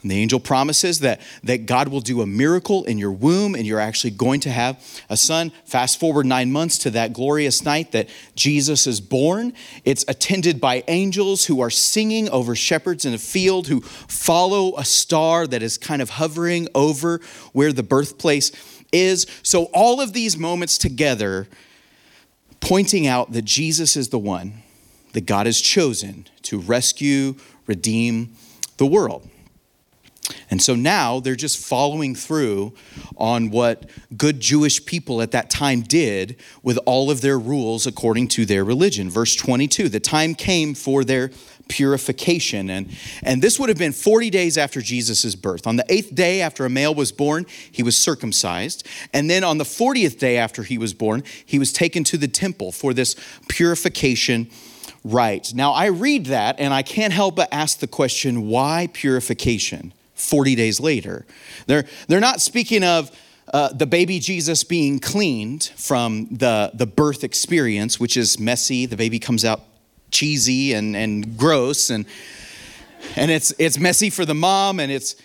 And 0.05 0.11
the 0.11 0.21
angel 0.21 0.39
promises 0.39 1.01
that, 1.01 1.23
that 1.45 1.65
God 1.65 1.89
will 1.89 2.03
do 2.03 2.21
a 2.21 2.27
miracle 2.27 2.85
in 2.85 2.99
your 2.99 3.11
womb 3.11 3.55
and 3.55 3.67
you're 3.67 3.81
actually 3.81 4.11
going 4.11 4.41
to 4.41 4.51
have 4.51 4.79
a 5.09 5.17
son. 5.17 5.51
Fast 5.65 5.99
forward 5.99 6.27
nine 6.27 6.53
months 6.53 6.77
to 6.81 6.91
that 6.91 7.15
glorious 7.15 7.65
night 7.65 7.93
that 7.93 8.11
Jesus 8.37 8.87
is 8.87 9.01
born. 9.01 9.55
It's 9.83 10.05
attended 10.07 10.61
by 10.61 10.85
angels 10.89 11.47
who 11.47 11.63
are 11.63 11.71
singing 11.71 12.29
over 12.29 12.55
shepherds 12.55 13.07
in 13.07 13.15
a 13.15 13.19
field 13.19 13.69
who 13.69 13.81
follow 13.81 14.77
a 14.77 14.85
star 14.85 15.47
that 15.47 15.63
is 15.63 15.79
kind 15.79 16.03
of 16.03 16.11
hovering 16.11 16.69
over 16.75 17.23
where 17.55 17.73
the 17.73 17.83
birthplace 17.83 18.53
is. 18.93 19.27
So, 19.43 19.71
all 19.73 20.03
of 20.03 20.13
these 20.13 20.37
moments 20.37 20.77
together 20.77 21.49
pointing 22.61 23.07
out 23.07 23.33
that 23.33 23.47
Jesus 23.47 23.97
is 23.97 24.11
the 24.11 24.19
one 24.19 24.63
that 25.15 25.25
God 25.25 25.47
has 25.47 25.63
chosen 25.63 26.27
to 26.43 26.61
rescue, 26.61 27.37
redeem 27.67 28.35
the 28.77 28.87
world. 28.87 29.31
And 30.51 30.63
so 30.63 30.75
now 30.75 31.21
they're 31.21 31.37
just 31.37 31.59
following 31.59 32.15
through 32.15 32.73
on 33.17 33.51
what 33.51 33.91
good 34.17 34.41
Jewish 34.41 34.85
people 34.85 35.21
at 35.21 35.33
that 35.33 35.51
time 35.51 35.83
did 35.83 36.37
with 36.63 36.79
all 36.87 37.11
of 37.11 37.21
their 37.21 37.39
rules 37.39 37.87
according 37.87 38.29
to 38.29 38.47
their 38.47 38.65
religion. 38.65 39.11
Verse 39.11 39.37
22 39.37 39.89
the 39.89 40.01
time 40.01 40.35
came 40.35 40.75
for 40.75 41.05
their 41.05 41.31
purification. 41.69 42.71
And, 42.71 42.91
and 43.23 43.43
this 43.43 43.59
would 43.59 43.69
have 43.69 43.79
been 43.79 43.93
40 43.93 44.31
days 44.31 44.59
after 44.59 44.81
Jesus' 44.81 45.35
birth. 45.35 45.67
On 45.67 45.77
the 45.77 45.85
eighth 45.89 46.15
day 46.15 46.41
after 46.41 46.65
a 46.65 46.71
male 46.71 46.95
was 46.95 47.13
born, 47.13 47.47
he 47.71 47.83
was 47.83 47.97
circumcised. 47.97 48.87
And 49.13 49.31
then 49.31 49.45
on 49.45 49.59
the 49.59 49.65
40th 49.65 50.19
day 50.19 50.37
after 50.37 50.63
he 50.63 50.79
was 50.79 50.95
born, 50.95 51.23
he 51.45 51.59
was 51.59 51.73
taken 51.73 52.05
to 52.05 52.19
the 52.19 52.29
temple 52.29 52.73
for 52.73 52.93
this 52.93 53.17
purification 53.49 54.51
rite. 55.05 55.53
Now, 55.55 55.73
I 55.73 55.87
read 55.87 56.27
that 56.27 56.57
and 56.59 56.73
I 56.73 56.83
can't 56.83 57.13
help 57.13 57.37
but 57.37 57.49
ask 57.53 57.79
the 57.79 57.87
question 57.87 58.49
why 58.49 58.89
purification? 58.93 59.93
40 60.15 60.55
days 60.55 60.81
later. 60.81 61.27
They're, 61.67 61.85
they're 62.09 62.21
not 62.21 62.41
speaking 62.41 62.85
of 62.85 63.11
uh, 63.53 63.73
the 63.73 63.87
baby 63.87 64.19
Jesus 64.19 64.65
being 64.65 64.99
cleaned 64.99 65.65
from 65.77 66.29
the, 66.31 66.71
the 66.75 66.87
birth 66.87 67.25
experience, 67.25 68.01
which 68.01 68.17
is 68.17 68.39
messy. 68.39 68.87
The 68.87 68.97
baby 68.97 69.19
comes 69.19 69.45
out 69.45 69.63
cheesy 70.11 70.73
and, 70.73 70.97
and 70.97 71.37
gross, 71.37 71.91
and, 71.91 72.07
and 73.17 73.31
it's, 73.31 73.53
it's 73.59 73.79
messy 73.79 74.11
for 74.11 74.25
the 74.25 74.35
mom, 74.35 74.81
and 74.81 74.91
it's, 74.91 75.17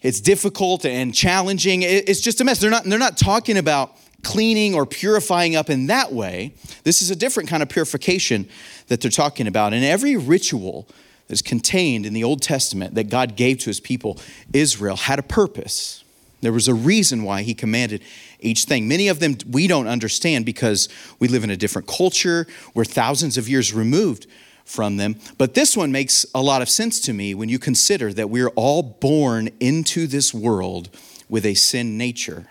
it's 0.00 0.20
difficult 0.20 0.86
and 0.86 1.14
challenging. 1.14 1.82
It, 1.82 2.08
it's 2.08 2.20
just 2.20 2.40
a 2.40 2.44
mess. 2.44 2.58
They're 2.58 2.70
not, 2.70 2.84
they're 2.84 2.98
not 2.98 3.16
talking 3.16 3.58
about 3.58 3.96
cleaning 4.22 4.74
or 4.74 4.86
purifying 4.86 5.56
up 5.56 5.70
in 5.70 5.86
that 5.88 6.12
way. 6.12 6.54
This 6.84 7.02
is 7.02 7.10
a 7.10 7.16
different 7.16 7.48
kind 7.48 7.62
of 7.62 7.68
purification 7.68 8.48
that 8.88 9.00
they're 9.00 9.10
talking 9.10 9.46
about. 9.46 9.72
And 9.72 9.84
every 9.84 10.16
ritual 10.16 10.88
that's 11.28 11.42
contained 11.42 12.06
in 12.06 12.14
the 12.14 12.24
Old 12.24 12.42
Testament 12.42 12.94
that 12.94 13.10
God 13.10 13.36
gave 13.36 13.58
to 13.60 13.66
his 13.66 13.80
people, 13.80 14.18
Israel, 14.52 14.96
had 14.96 15.18
a 15.18 15.22
purpose. 15.22 16.02
There 16.40 16.52
was 16.52 16.68
a 16.68 16.74
reason 16.74 17.24
why 17.24 17.42
he 17.42 17.54
commanded 17.54 18.02
each 18.40 18.64
thing. 18.64 18.88
Many 18.88 19.08
of 19.08 19.20
them 19.20 19.36
we 19.50 19.66
don't 19.66 19.88
understand 19.88 20.46
because 20.46 20.88
we 21.18 21.28
live 21.28 21.44
in 21.44 21.50
a 21.50 21.56
different 21.56 21.88
culture. 21.88 22.46
We're 22.74 22.84
thousands 22.84 23.36
of 23.36 23.48
years 23.48 23.72
removed 23.72 24.26
from 24.64 24.98
them. 24.98 25.16
But 25.36 25.54
this 25.54 25.76
one 25.76 25.90
makes 25.90 26.26
a 26.34 26.42
lot 26.42 26.62
of 26.62 26.68
sense 26.68 27.00
to 27.00 27.12
me 27.12 27.34
when 27.34 27.48
you 27.48 27.58
consider 27.58 28.12
that 28.12 28.30
we're 28.30 28.50
all 28.50 28.82
born 28.82 29.48
into 29.60 30.06
this 30.06 30.32
world 30.32 30.90
with 31.28 31.44
a 31.44 31.54
sin 31.54 31.98
nature. 31.98 32.46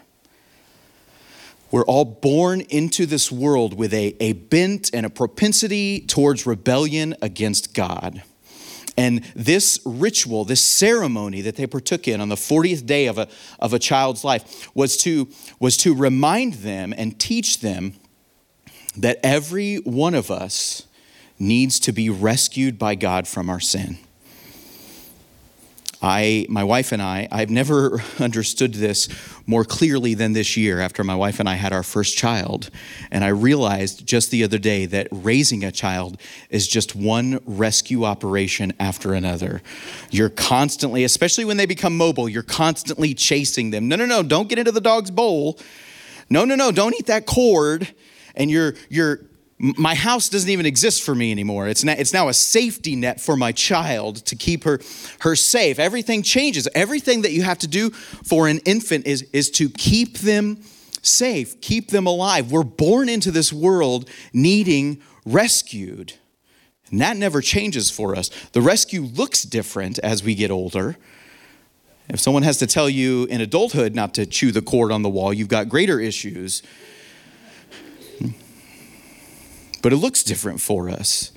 We're 1.69 1.85
all 1.85 2.05
born 2.05 2.61
into 2.61 3.05
this 3.05 3.31
world 3.31 3.73
with 3.73 3.93
a, 3.93 4.15
a 4.19 4.33
bent 4.33 4.89
and 4.93 5.05
a 5.05 5.09
propensity 5.09 5.99
towards 6.01 6.45
rebellion 6.45 7.15
against 7.21 7.73
God. 7.73 8.23
And 8.97 9.23
this 9.35 9.79
ritual, 9.85 10.43
this 10.43 10.63
ceremony 10.63 11.41
that 11.41 11.55
they 11.55 11.67
partook 11.67 12.07
in 12.07 12.19
on 12.19 12.29
the 12.29 12.35
40th 12.35 12.85
day 12.85 13.05
of 13.05 13.19
a, 13.19 13.27
of 13.59 13.73
a 13.73 13.79
child's 13.79 14.23
life 14.23 14.69
was 14.75 14.97
to, 14.97 15.29
was 15.59 15.77
to 15.77 15.93
remind 15.93 16.55
them 16.55 16.93
and 16.97 17.19
teach 17.19 17.59
them 17.59 17.93
that 18.97 19.19
every 19.21 19.75
one 19.77 20.15
of 20.15 20.31
us 20.31 20.87
needs 21.37 21.79
to 21.81 21.91
be 21.91 22.09
rescued 22.09 22.79
by 22.79 22.95
God 22.95 23.27
from 23.27 23.49
our 23.49 23.59
sin. 23.59 23.99
I, 26.01 26.45
my 26.49 26.63
wife 26.63 26.91
and 26.91 27.01
I, 27.01 27.27
I've 27.31 27.49
never 27.49 28.01
understood 28.19 28.73
this 28.73 29.09
more 29.45 29.63
clearly 29.63 30.13
than 30.13 30.33
this 30.33 30.55
year 30.57 30.79
after 30.79 31.03
my 31.03 31.15
wife 31.15 31.39
and 31.39 31.49
I 31.49 31.55
had 31.55 31.73
our 31.73 31.83
first 31.83 32.17
child. 32.17 32.69
And 33.11 33.23
I 33.23 33.29
realized 33.29 34.05
just 34.05 34.29
the 34.29 34.43
other 34.43 34.57
day 34.57 34.85
that 34.85 35.07
raising 35.11 35.63
a 35.63 35.71
child 35.71 36.19
is 36.49 36.67
just 36.67 36.95
one 36.95 37.39
rescue 37.45 38.03
operation 38.03 38.73
after 38.79 39.13
another. 39.13 39.61
You're 40.11 40.29
constantly, 40.29 41.03
especially 41.03 41.45
when 41.45 41.57
they 41.57 41.65
become 41.65 41.97
mobile, 41.97 42.29
you're 42.29 42.43
constantly 42.43 43.13
chasing 43.13 43.71
them. 43.71 43.87
No, 43.87 43.95
no, 43.95 44.05
no, 44.05 44.21
don't 44.21 44.49
get 44.49 44.59
into 44.59 44.71
the 44.71 44.81
dog's 44.81 45.11
bowl. 45.11 45.59
No, 46.29 46.45
no, 46.45 46.55
no, 46.55 46.71
don't 46.71 46.93
eat 46.93 47.07
that 47.07 47.25
cord. 47.25 47.87
And 48.35 48.51
you're, 48.51 48.75
you're 48.89 49.21
my 49.59 49.95
house 49.95 50.29
doesn't 50.29 50.49
even 50.49 50.67
exist 50.67 51.01
for 51.01 51.15
me 51.15 51.31
anymore. 51.31 51.67
It's 51.67 51.83
now, 51.83 51.95
it's 51.97 52.13
now 52.13 52.27
a 52.27 52.33
safety 52.33 52.95
net 52.95 53.19
for 53.19 53.35
my 53.35 53.51
child 53.51 54.17
to 54.27 54.35
keep 54.35 54.63
her, 54.65 54.79
her 55.21 55.35
safe. 55.35 55.79
Everything 55.79 56.21
changes. 56.21 56.67
Everything 56.75 57.23
that 57.23 57.31
you 57.31 57.41
have 57.41 57.57
to 57.59 57.67
do 57.67 57.89
for 57.89 58.47
an 58.47 58.59
infant 58.59 59.07
is, 59.07 59.23
is 59.33 59.49
to 59.51 59.69
keep 59.69 60.19
them 60.19 60.61
safe, 61.01 61.59
keep 61.61 61.89
them 61.89 62.05
alive. 62.05 62.51
We're 62.51 62.63
born 62.63 63.09
into 63.09 63.31
this 63.31 63.51
world 63.51 64.07
needing 64.31 65.01
rescued. 65.25 66.13
And 66.91 67.01
that 67.01 67.17
never 67.17 67.41
changes 67.41 67.89
for 67.89 68.15
us. 68.15 68.29
The 68.51 68.61
rescue 68.61 69.01
looks 69.01 69.41
different 69.41 69.97
as 69.99 70.23
we 70.23 70.35
get 70.35 70.51
older. 70.51 70.97
If 72.09 72.19
someone 72.19 72.43
has 72.43 72.57
to 72.59 72.67
tell 72.67 72.89
you 72.89 73.25
in 73.25 73.41
adulthood 73.41 73.95
not 73.95 74.13
to 74.13 74.25
chew 74.25 74.51
the 74.51 74.61
cord 74.61 74.91
on 74.91 75.01
the 75.01 75.09
wall, 75.09 75.33
you've 75.33 75.49
got 75.49 75.67
greater 75.67 75.99
issues 75.99 76.61
but 79.81 79.93
it 79.93 79.97
looks 79.97 80.23
different 80.23 80.61
for 80.61 80.89
us. 80.89 81.31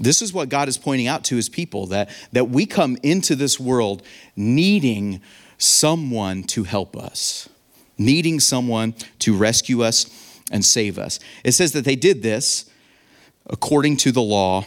This 0.00 0.22
is 0.22 0.32
what 0.32 0.48
God 0.48 0.68
is 0.68 0.78
pointing 0.78 1.06
out 1.06 1.24
to 1.24 1.36
his 1.36 1.48
people 1.48 1.86
that, 1.88 2.10
that 2.32 2.48
we 2.48 2.66
come 2.66 2.96
into 3.02 3.34
this 3.34 3.60
world 3.60 4.02
needing 4.34 5.20
someone 5.58 6.42
to 6.44 6.64
help 6.64 6.96
us, 6.96 7.48
needing 7.98 8.40
someone 8.40 8.94
to 9.20 9.36
rescue 9.36 9.82
us 9.82 10.06
and 10.50 10.64
save 10.64 10.98
us. 10.98 11.20
It 11.44 11.52
says 11.52 11.72
that 11.72 11.84
they 11.84 11.96
did 11.96 12.22
this 12.22 12.70
according 13.48 13.96
to 13.98 14.12
the 14.12 14.22
law 14.22 14.64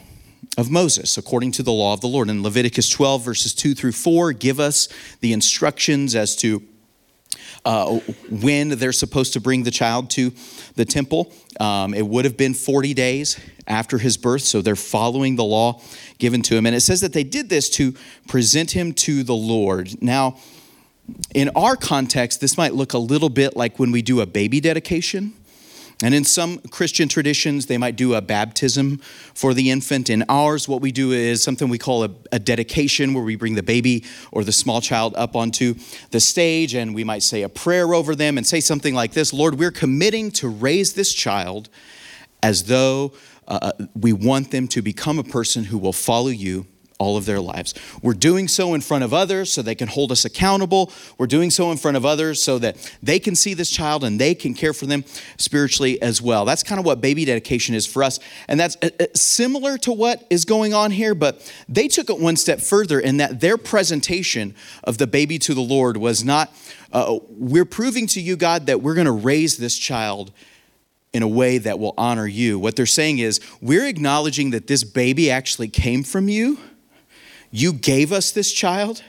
of 0.58 0.70
Moses, 0.70 1.18
according 1.18 1.52
to 1.54 1.64
the 1.64 1.72
law 1.72 1.94
of 1.94 2.02
the 2.02 2.08
Lord. 2.08 2.30
In 2.30 2.44
Leviticus 2.44 2.90
12, 2.90 3.24
verses 3.24 3.54
2 3.54 3.76
through 3.76 3.92
4, 3.92 4.34
give 4.34 4.60
us 4.60 4.90
the 5.22 5.34
instructions 5.34 6.16
as 6.16 6.36
to 6.38 6.64
uh, 7.66 8.00
when 8.30 8.70
they're 8.70 8.92
supposed 8.92 9.34
to 9.34 9.42
bring 9.42 9.64
the 9.64 9.72
child 9.72 10.10
to 10.12 10.32
the 10.76 10.86
temple. 10.86 11.34
Um, 11.60 11.94
it 11.94 12.06
would 12.06 12.26
have 12.26 12.38
been 12.38 12.54
40 12.54 12.94
days 12.94 13.40
after 13.68 13.98
his 13.98 14.18
birth, 14.18 14.42
so 14.42 14.62
they're 14.62 14.76
following 14.76 15.36
the 15.36 15.44
law 15.44 15.82
given 16.18 16.42
to 16.44 16.56
him. 16.56 16.66
And 16.66 16.76
it 16.76 16.82
says 16.82 17.02
that 17.02 17.14
they 17.14 17.24
did 17.24 17.50
this 17.50 17.70
to 17.72 17.94
present 18.28 18.72
him 18.72 18.94
to 18.94 19.24
the 19.24 19.36
Lord. 19.36 20.02
Now, 20.02 20.38
in 21.34 21.50
our 21.56 21.76
context, 21.76 22.40
this 22.42 22.58
might 22.58 22.74
look 22.74 22.94
a 22.94 22.98
little 22.98 23.30
bit 23.30 23.56
like 23.56 23.80
when 23.80 23.92
we 23.92 24.02
do 24.02 24.22
a 24.22 24.26
baby 24.26 24.60
dedication. 24.60 25.34
And 26.02 26.14
in 26.14 26.24
some 26.24 26.60
Christian 26.60 27.10
traditions, 27.10 27.66
they 27.66 27.78
might 27.78 27.98
do 27.98 28.14
a 28.14 28.22
baptism 28.22 29.00
for 29.34 29.54
the 29.54 29.70
infant. 29.70 30.10
In 30.10 30.24
ours, 30.30 30.66
what 30.68 30.82
we 30.82 30.94
do 30.94 31.12
is 31.12 31.44
something 31.44 31.68
we 31.68 31.78
call 31.78 32.06
a, 32.06 32.10
a, 32.32 32.40
dedication, 32.40 33.14
where 33.14 33.24
we 33.24 33.36
bring 33.36 33.56
the 33.56 33.64
baby 33.64 34.06
or 34.32 34.46
the 34.46 34.54
small 34.54 34.80
child 34.80 35.14
up 35.18 35.36
onto 35.36 35.76
the 36.12 36.22
stage 36.22 36.74
and 36.74 36.96
we 36.96 37.04
might 37.04 37.22
say 37.22 37.42
a 37.42 37.50
prayer 37.50 37.94
over 37.94 38.16
them 38.16 38.38
and 38.38 38.48
say 38.48 38.62
something 38.62 38.94
like 38.94 39.12
this 39.12 39.34
Lord, 39.34 39.60
we're 39.60 39.72
committing 39.72 40.32
to 40.32 40.48
raise 40.48 40.94
this 40.94 41.14
child 41.14 41.68
as 42.42 42.66
though 42.66 43.12
uh, 43.50 43.72
we 43.94 44.14
want 44.14 44.52
them 44.52 44.70
to 44.70 44.82
become 44.82 45.20
a 45.20 45.24
person 45.24 45.66
who 45.66 45.78
will 45.78 45.94
follow 45.94 46.30
you 46.30 46.66
all 47.00 47.16
of 47.16 47.26
their 47.26 47.40
lives. 47.40 47.74
We're 48.04 48.14
doing 48.14 48.50
so 48.50 48.74
in 48.74 48.82
front 48.82 49.06
of 49.06 49.14
others 49.14 49.52
so 49.52 49.62
they 49.62 49.74
can 49.74 49.88
hold 49.88 50.12
us 50.12 50.26
accountable. 50.26 50.92
We're 51.18 51.28
doing 51.28 51.50
so 51.50 51.72
in 51.72 51.78
front 51.78 51.96
of 51.96 52.06
others 52.06 52.44
so 52.44 52.60
that 52.60 52.94
they 53.02 53.20
can 53.20 53.36
see 53.36 53.54
this 53.54 53.72
child 53.72 54.04
and 54.04 54.20
they 54.20 54.36
can 54.36 54.54
care 54.54 54.74
for 54.74 54.86
them 54.86 55.06
spiritually 55.38 56.00
as 56.02 56.22
well. 56.22 56.44
That's 56.44 56.62
kind 56.62 56.78
of 56.78 56.86
what 56.86 57.00
baby 57.00 57.24
dedication 57.24 57.74
is 57.74 57.88
for 57.88 58.04
us. 58.04 58.20
And 58.50 58.60
that's 58.60 58.76
uh, 58.82 58.90
uh, 59.00 59.06
similar 59.16 59.78
to 59.80 59.94
what 59.94 60.28
is 60.30 60.44
going 60.44 60.74
on 60.74 60.92
here, 60.92 61.16
but 61.16 61.52
they 61.70 61.88
took 61.88 62.10
it 62.10 62.20
one 62.20 62.36
step 62.36 62.60
further 62.60 63.00
in 63.00 63.18
that 63.18 63.40
their 63.40 63.58
presentation 63.58 64.54
of 64.84 64.98
the 64.98 65.08
baby 65.08 65.40
to 65.40 65.54
the 65.54 65.62
Lord 65.62 65.96
was 65.96 66.26
not, 66.26 66.54
uh, 66.92 67.18
we're 67.30 67.66
proving 67.66 68.08
to 68.08 68.22
you, 68.22 68.36
God, 68.36 68.66
that 68.66 68.82
we're 68.82 68.96
going 68.96 69.06
to 69.06 69.12
raise 69.12 69.56
this 69.56 69.78
child 69.78 70.34
in 71.14 71.24
a 71.24 71.28
way 71.28 71.58
that 71.60 71.80
will 71.80 71.94
honor 71.98 72.28
you. 72.28 72.60
What 72.60 72.76
they're 72.76 72.86
saying 72.86 73.20
is, 73.20 73.40
we're 73.62 73.88
acknowledging 73.88 74.52
that 74.52 74.68
this 74.68 74.84
baby 74.84 75.32
actually 75.32 75.70
came 75.70 76.04
from 76.04 76.28
you 76.30 76.60
you 77.52 77.74
gave 77.74 78.12
us 78.12 78.32
this 78.32 78.52
child. 78.52 79.04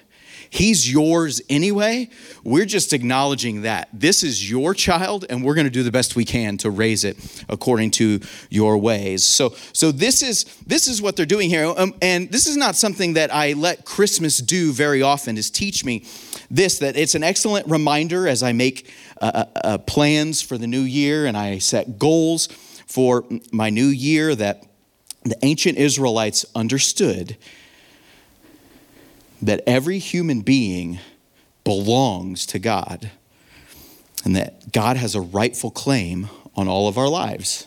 He's 0.52 0.92
yours 0.92 1.40
anyway. 1.48 2.10
We're 2.42 2.64
just 2.64 2.92
acknowledging 2.92 3.62
that. 3.62 3.88
This 3.92 4.24
is 4.24 4.50
your 4.50 4.74
child, 4.74 5.24
and 5.30 5.44
we're 5.44 5.54
going 5.54 5.66
to 5.66 5.70
do 5.70 5.84
the 5.84 5.92
best 5.92 6.16
we 6.16 6.24
can 6.24 6.56
to 6.58 6.70
raise 6.70 7.04
it 7.04 7.44
according 7.48 7.92
to 7.92 8.18
your 8.50 8.76
ways. 8.76 9.22
So, 9.22 9.54
so 9.72 9.92
this, 9.92 10.24
is, 10.24 10.44
this 10.66 10.88
is 10.88 11.00
what 11.00 11.14
they're 11.14 11.24
doing 11.24 11.50
here. 11.50 11.72
Um, 11.76 11.94
and 12.02 12.32
this 12.32 12.48
is 12.48 12.56
not 12.56 12.74
something 12.74 13.14
that 13.14 13.32
I 13.32 13.52
let 13.52 13.84
Christmas 13.84 14.38
do 14.38 14.72
very 14.72 15.02
often, 15.02 15.38
is 15.38 15.50
teach 15.50 15.84
me 15.84 16.04
this, 16.50 16.80
that 16.80 16.96
it's 16.96 17.14
an 17.14 17.22
excellent 17.22 17.68
reminder 17.68 18.26
as 18.26 18.42
I 18.42 18.52
make 18.52 18.92
uh, 19.20 19.44
uh, 19.54 19.60
uh 19.62 19.78
plans 19.78 20.42
for 20.42 20.58
the 20.58 20.66
new 20.66 20.80
year 20.80 21.26
and 21.26 21.36
I 21.36 21.58
set 21.58 21.98
goals 21.98 22.48
for 22.86 23.24
my 23.52 23.70
new 23.70 23.86
year 23.86 24.34
that 24.34 24.64
the 25.22 25.36
ancient 25.42 25.78
Israelites 25.78 26.44
understood 26.56 27.36
that 29.42 29.62
every 29.66 29.98
human 29.98 30.40
being 30.40 30.98
belongs 31.64 32.46
to 32.46 32.58
God 32.58 33.10
and 34.24 34.36
that 34.36 34.72
God 34.72 34.96
has 34.96 35.14
a 35.14 35.20
rightful 35.20 35.70
claim 35.70 36.28
on 36.54 36.68
all 36.68 36.88
of 36.88 36.98
our 36.98 37.08
lives. 37.08 37.66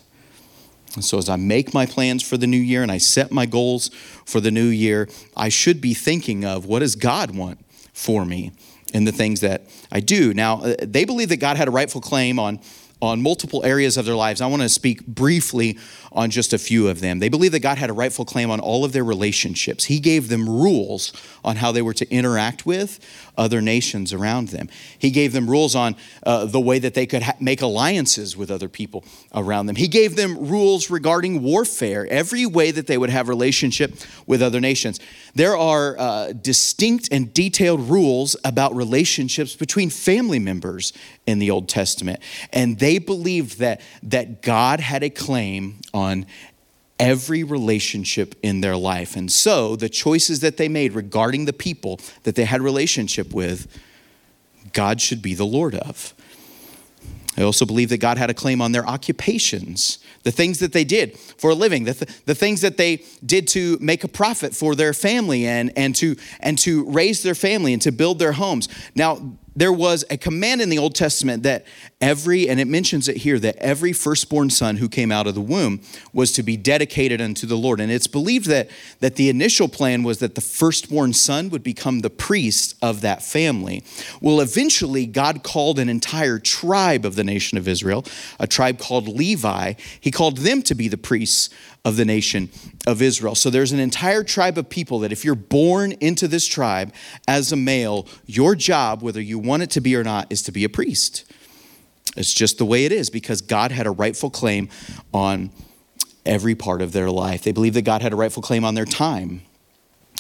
And 0.96 1.03
so, 1.03 1.18
as 1.18 1.27
I 1.27 1.36
make 1.38 1.74
my 1.74 1.86
plans 1.86 2.22
for 2.22 2.38
the 2.38 2.46
new 2.46 2.58
year 2.58 2.84
and 2.84 2.92
I 2.92 3.00
set 3.00 3.32
my 3.32 3.48
goals 3.48 3.89
for 4.25 4.39
the 4.39 4.51
new 4.51 4.68
year, 4.68 5.10
I 5.36 5.50
should 5.50 5.82
be 5.82 5.96
thinking 5.96 6.46
of 6.46 6.65
what 6.65 6.80
does 6.80 6.96
God 6.96 7.36
want 7.36 7.60
for 7.94 8.25
me 8.25 8.51
in 8.94 9.06
the 9.06 9.12
things 9.12 9.42
that 9.42 9.63
I 9.92 10.00
do. 10.00 10.34
Now, 10.34 10.62
uh, 10.62 10.75
they 10.82 11.03
believe 11.03 11.30
that 11.30 11.38
God 11.38 11.58
had 11.58 11.68
a 11.68 11.72
rightful 11.72 12.01
claim 12.01 12.38
on 12.38 12.60
on 13.03 13.22
multiple 13.22 13.65
areas 13.65 13.98
of 13.98 14.05
their 14.05 14.15
lives. 14.15 14.39
I 14.39 14.48
want 14.48 14.62
to 14.62 14.69
speak 14.69 15.05
briefly 15.05 15.77
on 16.13 16.29
just 16.29 16.53
a 16.53 16.57
few 16.57 16.88
of 16.88 17.01
them. 17.01 17.19
They 17.19 17.27
believe 17.27 17.51
that 17.51 17.60
God 17.60 17.77
had 17.77 17.89
a 17.89 17.93
rightful 17.93 18.24
claim 18.24 18.50
on 18.50 18.62
all 18.62 18.86
of 18.86 18.93
their 18.93 19.03
relationships. 19.03 19.86
He 19.86 20.00
gave 20.00 20.29
them 20.29 20.48
rules 20.48 21.12
on 21.43 21.57
how 21.57 21.74
they 21.74 21.81
were 21.81 21.93
to 21.95 22.10
interact 22.10 22.65
with 22.65 23.00
other 23.38 23.62
nations 23.62 24.13
around 24.13 24.50
them. 24.50 24.69
He 24.98 25.10
gave 25.10 25.33
them 25.33 25.50
rules 25.50 25.75
on 25.75 25.98
uh, 26.25 26.45
the 26.45 26.62
way 26.62 26.79
that 26.79 26.93
they 26.93 27.05
could 27.05 27.24
ha- 27.24 27.33
make 27.41 27.62
alliances 27.62 28.38
with 28.38 28.50
other 28.50 28.69
people 28.69 29.03
around 29.33 29.65
them. 29.65 29.75
He 29.75 29.88
gave 29.88 30.15
them 30.15 30.38
rules 30.48 30.89
regarding 30.89 31.41
warfare, 31.41 32.07
every 32.10 32.45
way 32.45 32.72
that 32.72 32.88
they 32.88 32.98
would 32.98 33.10
have 33.10 33.27
relationship 33.27 33.95
with 34.27 34.41
other 34.41 34.62
nations. 34.62 35.00
There 35.36 35.57
are 35.57 35.98
uh, 35.98 36.31
distinct 36.33 37.10
and 37.12 37.33
detailed 37.33 37.81
rules 37.89 38.38
about 38.45 38.75
relationships 38.75 39.55
between 39.55 39.89
family 39.89 40.39
members 40.39 40.93
in 41.25 41.39
the 41.39 41.51
Old 41.51 41.70
Testament. 41.70 42.20
And 42.51 42.80
they 42.80 42.98
believed 42.98 43.60
that, 43.60 43.82
that 44.03 44.42
God 44.42 44.80
had 44.80 45.03
a 45.03 45.10
claim 45.10 45.80
on 45.94 46.25
every 47.00 47.44
relationship 47.44 48.36
in 48.44 48.62
their 48.62 48.77
life. 48.77 49.15
And 49.15 49.32
so 49.32 49.75
the 49.75 49.89
choices 49.89 50.42
that 50.42 50.58
they 50.58 50.70
made 50.70 50.94
regarding 50.94 51.46
the 51.46 51.53
people 51.53 52.00
that 52.24 52.36
they 52.36 52.46
had 52.46 52.62
relationship 52.62 53.34
with, 53.34 53.68
God 54.74 55.01
should 55.01 55.22
be 55.22 55.34
the 55.34 55.46
Lord 55.46 55.75
of. 55.75 56.13
I 57.36 57.42
also 57.42 57.65
believe 57.65 57.89
that 57.89 57.98
God 57.98 58.18
had 58.18 58.30
a 58.30 58.34
claim 58.34 58.62
on 58.62 58.74
their 58.74 58.88
occupations, 58.88 59.98
the 60.22 60.32
things 60.32 60.60
that 60.60 60.72
they 60.72 60.84
did 60.84 61.18
for 61.18 61.50
a 61.50 61.56
living, 61.56 61.84
the, 61.84 61.94
th- 61.96 62.25
the 62.25 62.36
things 62.36 62.62
that 62.62 62.77
they 62.77 63.03
did 63.25 63.48
to 63.50 63.77
make 63.82 64.03
a 64.03 64.08
profit 64.08 64.53
for 64.53 64.75
their 64.75 64.94
family 64.94 65.48
and, 65.48 65.72
and, 65.75 65.96
to, 65.96 66.15
and 66.42 66.60
to 66.60 66.86
raise 66.92 67.24
their 67.24 67.34
family 67.34 67.74
and 67.74 67.82
to 67.82 67.92
build 67.92 68.20
their 68.20 68.34
homes. 68.34 68.70
Now, 68.94 69.36
there 69.55 69.74
was 69.74 70.03
a 70.10 70.17
command 70.17 70.62
in 70.62 70.69
the 70.69 70.77
Old 70.77 70.95
Testament 70.95 71.43
that 71.43 71.65
every, 72.01 72.50
and 72.50 72.60
it 72.60 72.67
mentions 72.67 73.07
it 73.07 73.17
here, 73.17 73.39
that 73.39 73.55
every 73.57 73.93
firstborn 73.93 74.50
son 74.50 74.77
who 74.77 74.89
came 74.89 75.12
out 75.12 75.27
of 75.27 75.36
the 75.36 75.41
womb 75.41 75.81
was 76.12 76.31
to 76.33 76.43
be 76.43 76.57
dedicated 76.57 77.22
unto 77.22 77.45
the 77.45 77.55
Lord. 77.55 77.79
And 77.79 77.91
it's 77.91 78.07
believed 78.07 78.48
that, 78.48 78.69
that 79.00 79.15
the 79.15 79.29
initial 79.29 79.67
plan 79.67 80.03
was 80.03 80.19
that 80.19 80.36
the 80.36 80.41
firstborn 80.41 81.13
son 81.13 81.50
would 81.50 81.63
become 81.63 82.00
the 82.00 82.10
priest 82.10 82.75
of 82.81 83.01
that 83.01 83.22
family. 83.22 83.83
Well, 84.22 84.41
eventually, 84.41 85.05
God 85.05 85.43
called 85.43 85.79
an 85.79 85.89
entire 85.89 86.39
tribe 86.39 87.05
of 87.05 87.15
the 87.15 87.24
nation 87.24 87.57
of 87.57 87.67
Israel, 87.67 88.05
a 88.39 88.48
tribe 88.48 88.79
called 88.79 89.07
Levi. 89.07 89.74
He 90.00 90.12
called 90.12 90.38
them 90.38 90.62
to 90.63 90.75
be 90.75 90.88
the 90.88 90.98
priests 90.98 91.50
of 91.86 91.98
the 91.98 92.05
nation 92.05 92.50
of 92.86 93.02
Israel. 93.02 93.36
So 93.36 93.50
there's 93.50 93.72
an 93.72 93.80
entire 93.80 94.24
tribe 94.24 94.58
of 94.58 94.70
people 94.70 95.00
that 95.00 95.12
if 95.12 95.24
you're 95.24 95.36
born 95.36 95.94
into 95.94 96.28
this 96.28 96.46
tribe 96.46 96.94
as 97.28 97.52
a 97.52 97.56
male, 97.56 98.08
your 98.25 98.56
job, 98.56 99.02
whether 99.02 99.22
you 99.22 99.40
want 99.40 99.63
it 99.63 99.70
to 99.72 99.82
be 99.82 99.96
or 99.96 100.04
not, 100.04 100.32
is 100.32 100.42
to 100.44 100.52
be 100.52 100.63
a 100.63 100.70
priest. 100.70 101.24
It's 102.18 102.34
just 102.34 102.58
the 102.58 102.66
way 102.66 102.86
it 102.86 102.92
is 102.92 103.10
because 103.10 103.42
God 103.42 103.72
had 103.72 103.88
a 103.88 103.92
rightful 103.92 104.30
claim 104.30 104.70
on 105.13 105.50
every 106.25 106.56
part 106.56 106.82
of 106.82 106.92
their 106.92 107.10
life. 107.10 107.44
They 107.44 107.52
believed 107.52 107.75
that 107.75 107.84
God 107.84 108.02
had 108.02 108.13
a 108.13 108.16
rightful 108.16 108.44
claim 108.44 108.66
on 108.66 108.75
their 108.75 108.86
time, 108.86 109.42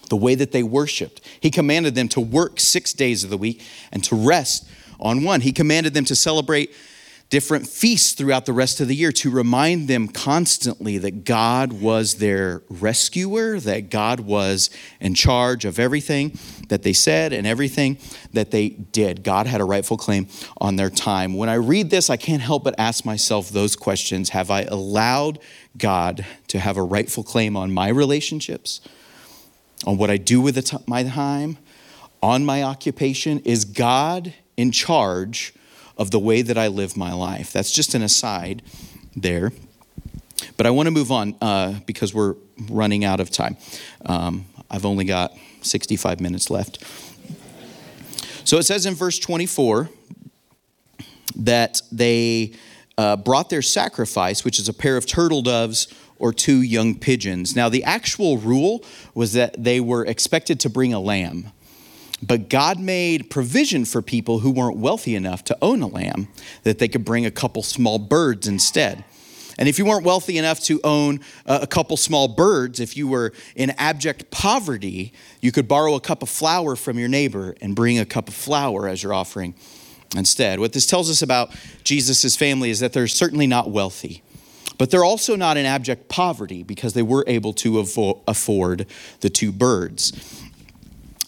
the 0.09 0.17
way 0.17 0.35
that 0.35 0.51
they 0.51 0.63
worshiped. 0.63 1.21
He 1.39 1.51
commanded 1.51 1.95
them 1.95 2.07
to 2.09 2.21
work 2.21 2.59
six 2.59 2.93
days 2.93 3.23
of 3.23 3.29
the 3.29 3.37
week 3.37 3.61
and 3.91 4.03
to 4.05 4.15
rest 4.15 4.67
on 4.99 5.23
one. 5.23 5.41
He 5.41 5.51
commanded 5.51 5.93
them 5.93 6.05
to 6.05 6.15
celebrate 6.15 6.73
different 7.33 7.67
feasts 7.67 8.13
throughout 8.13 8.45
the 8.45 8.53
rest 8.53 8.79
of 8.79 8.87
the 8.87 8.95
year 8.95 9.11
to 9.11 9.27
remind 9.27 9.87
them 9.87 10.07
constantly 10.07 10.99
that 10.99 11.25
God 11.25 11.73
was 11.73 12.17
their 12.17 12.61
rescuer, 12.69 13.59
that 13.61 13.89
God 13.89 14.19
was 14.19 14.69
in 14.99 15.15
charge 15.15 15.65
of 15.65 15.79
everything 15.79 16.37
that 16.69 16.83
they 16.83 16.93
said 16.93 17.33
and 17.33 17.47
everything 17.47 17.97
that 18.33 18.51
they 18.51 18.69
did. 18.69 19.23
God 19.23 19.47
had 19.47 19.61
a 19.61 19.63
rightful 19.63 19.97
claim 19.97 20.27
on 20.61 20.75
their 20.75 20.91
time. 20.91 21.33
When 21.33 21.49
I 21.49 21.55
read 21.55 21.89
this, 21.89 22.07
I 22.11 22.17
can't 22.17 22.43
help 22.43 22.65
but 22.65 22.75
ask 22.77 23.03
myself 23.03 23.49
those 23.49 23.75
questions 23.75 24.29
Have 24.29 24.51
I 24.51 24.65
allowed 24.65 25.39
God 25.75 26.27
to 26.49 26.59
have 26.59 26.77
a 26.77 26.83
rightful 26.83 27.23
claim 27.23 27.57
on 27.57 27.73
my 27.73 27.87
relationships, 27.87 28.79
on 29.87 29.97
what 29.97 30.11
I 30.11 30.17
do 30.17 30.39
with 30.39 30.87
my 30.87 31.01
time, 31.01 31.57
on 32.21 32.45
my 32.45 32.61
occupation? 32.61 33.39
Is 33.39 33.65
God 33.65 34.35
in 34.55 34.71
charge? 34.71 35.55
Of 35.97 36.11
the 36.11 36.19
way 36.19 36.41
that 36.41 36.57
I 36.57 36.67
live 36.67 36.97
my 36.97 37.13
life. 37.13 37.51
That's 37.51 37.71
just 37.71 37.93
an 37.93 38.01
aside 38.01 38.61
there. 39.15 39.51
But 40.57 40.65
I 40.65 40.71
want 40.71 40.87
to 40.87 40.91
move 40.91 41.11
on 41.11 41.35
uh, 41.41 41.79
because 41.85 42.13
we're 42.13 42.35
running 42.69 43.05
out 43.05 43.19
of 43.19 43.29
time. 43.29 43.57
Um, 44.05 44.45
I've 44.69 44.85
only 44.85 45.05
got 45.05 45.33
65 45.61 46.19
minutes 46.19 46.49
left. 46.49 46.83
So 48.45 48.57
it 48.57 48.63
says 48.63 48.85
in 48.85 48.93
verse 48.93 49.19
24 49.19 49.89
that 51.35 51.81
they 51.91 52.53
uh, 52.97 53.15
brought 53.15 53.49
their 53.49 53.61
sacrifice, 53.61 54.43
which 54.43 54.59
is 54.59 54.67
a 54.67 54.73
pair 54.73 54.97
of 54.97 55.05
turtle 55.05 55.41
doves 55.41 55.87
or 56.19 56.31
two 56.33 56.61
young 56.61 56.95
pigeons. 56.95 57.55
Now, 57.55 57.69
the 57.69 57.83
actual 57.83 58.37
rule 58.37 58.83
was 59.13 59.33
that 59.33 59.61
they 59.61 59.79
were 59.79 60.05
expected 60.05 60.59
to 60.61 60.69
bring 60.69 60.93
a 60.93 60.99
lamb. 60.99 61.51
But 62.25 62.49
God 62.49 62.79
made 62.79 63.29
provision 63.29 63.83
for 63.83 64.01
people 64.01 64.39
who 64.39 64.51
weren't 64.51 64.77
wealthy 64.77 65.13
enough 65.15 65.43
to 65.45 65.57
own 65.61 65.81
a 65.81 65.87
lamb, 65.87 66.29
that 66.63 66.79
they 66.79 66.87
could 66.87 67.03
bring 67.03 67.25
a 67.25 67.31
couple 67.31 67.63
small 67.63 67.99
birds 67.99 68.47
instead. 68.47 69.03
And 69.59 69.69
if 69.69 69.77
you 69.77 69.85
weren't 69.85 70.05
wealthy 70.05 70.37
enough 70.37 70.59
to 70.61 70.79
own 70.83 71.19
a 71.45 71.67
couple 71.67 71.97
small 71.97 72.27
birds, 72.27 72.79
if 72.79 72.97
you 72.97 73.07
were 73.07 73.33
in 73.55 73.71
abject 73.71 74.31
poverty, 74.31 75.13
you 75.41 75.51
could 75.51 75.67
borrow 75.67 75.95
a 75.95 75.99
cup 75.99 76.23
of 76.23 76.29
flour 76.29 76.75
from 76.75 76.97
your 76.97 77.09
neighbor 77.09 77.55
and 77.61 77.75
bring 77.75 77.99
a 77.99 78.05
cup 78.05 78.29
of 78.29 78.33
flour 78.33 78.87
as 78.87 79.03
your 79.03 79.13
offering 79.13 79.53
instead. 80.15 80.59
What 80.59 80.73
this 80.73 80.87
tells 80.87 81.09
us 81.09 81.21
about 81.21 81.51
Jesus' 81.83 82.35
family 82.35 82.69
is 82.69 82.79
that 82.79 82.93
they're 82.93 83.07
certainly 83.07 83.45
not 83.45 83.69
wealthy, 83.69 84.23
but 84.77 84.89
they're 84.89 85.03
also 85.03 85.35
not 85.35 85.57
in 85.57 85.65
abject 85.65 86.09
poverty 86.09 86.63
because 86.63 86.93
they 86.93 87.03
were 87.03 87.23
able 87.27 87.53
to 87.53 87.79
afford 87.79 88.87
the 89.19 89.29
two 89.29 89.51
birds. 89.51 90.41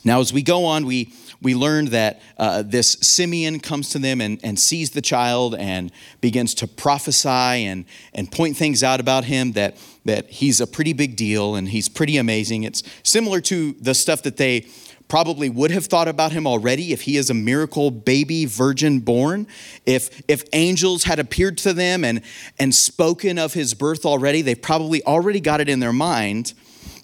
Now, 0.06 0.20
as 0.20 0.32
we 0.32 0.44
go 0.44 0.66
on, 0.66 0.86
we, 0.86 1.12
we 1.42 1.56
learn 1.56 1.86
that 1.88 2.22
uh, 2.38 2.62
this 2.62 2.92
Simeon 3.02 3.60
comes 3.60 3.90
to 3.90 4.00
them 4.00 4.22
and, 4.22 4.40
and 4.44 4.58
sees 4.60 4.92
the 4.92 5.02
child 5.02 5.56
and 5.56 5.92
begins 6.22 6.54
to 6.56 6.68
prophesy 6.68 7.30
and, 7.30 7.86
and 8.14 8.32
point 8.32 8.56
things 8.56 8.84
out 8.84 9.00
about 9.00 9.26
him 9.26 9.54
that, 9.54 9.78
that 10.06 10.30
he's 10.30 10.62
a 10.62 10.68
pretty 10.68 10.94
big 10.94 11.16
deal 11.16 11.56
and 11.56 11.70
he's 11.70 11.90
pretty 11.90 12.18
amazing. 12.18 12.64
It's 12.64 12.84
similar 13.02 13.42
to 13.42 13.74
the 13.82 13.96
stuff 13.96 14.22
that 14.22 14.38
they 14.38 14.68
probably 15.08 15.50
would 15.50 15.72
have 15.72 15.86
thought 15.86 16.08
about 16.08 16.32
him 16.32 16.46
already 16.46 16.92
if 16.92 17.02
he 17.02 17.18
is 17.18 17.30
a 17.30 17.34
miracle 17.34 17.92
baby 17.92 18.46
virgin 18.46 19.00
born 19.00 19.46
if 19.86 20.24
if 20.28 20.44
angels 20.54 21.04
had 21.04 21.20
appeared 21.20 21.60
to 21.60 21.74
them 21.74 22.04
and 22.04 22.22
and 22.58 22.74
spoken 22.74 23.38
of 23.38 23.54
his 23.54 23.76
birth 23.76 24.04
already 24.04 24.42
they 24.42 24.56
probably 24.56 25.04
already 25.04 25.40
got 25.40 25.62
it 25.62 25.70
in 25.70 25.80
their 25.80 25.94
mind 25.94 26.56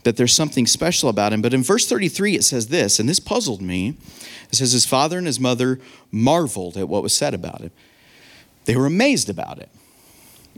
that 0.04 0.18
there's 0.18 0.34
something 0.34 0.66
special 0.66 1.10
about 1.10 1.34
him. 1.34 1.42
But 1.42 1.54
in 1.54 1.64
verse 1.64 1.88
33, 1.88 2.36
it 2.36 2.44
says 2.44 2.68
this, 2.68 3.00
and 3.00 3.08
this 3.08 3.20
puzzled 3.20 3.62
me. 3.62 3.98
It 4.50 4.56
says, 4.56 4.72
His 4.72 4.86
father 4.86 5.18
and 5.18 5.28
his 5.28 5.40
mother 5.40 5.80
marveled 6.12 6.78
at 6.78 6.90
what 6.90 7.04
was 7.04 7.14
said 7.14 7.34
about 7.34 7.62
him. 7.62 7.72
They 8.66 8.76
were 8.76 8.86
amazed 8.86 9.30
about 9.30 9.60
it, 9.60 9.70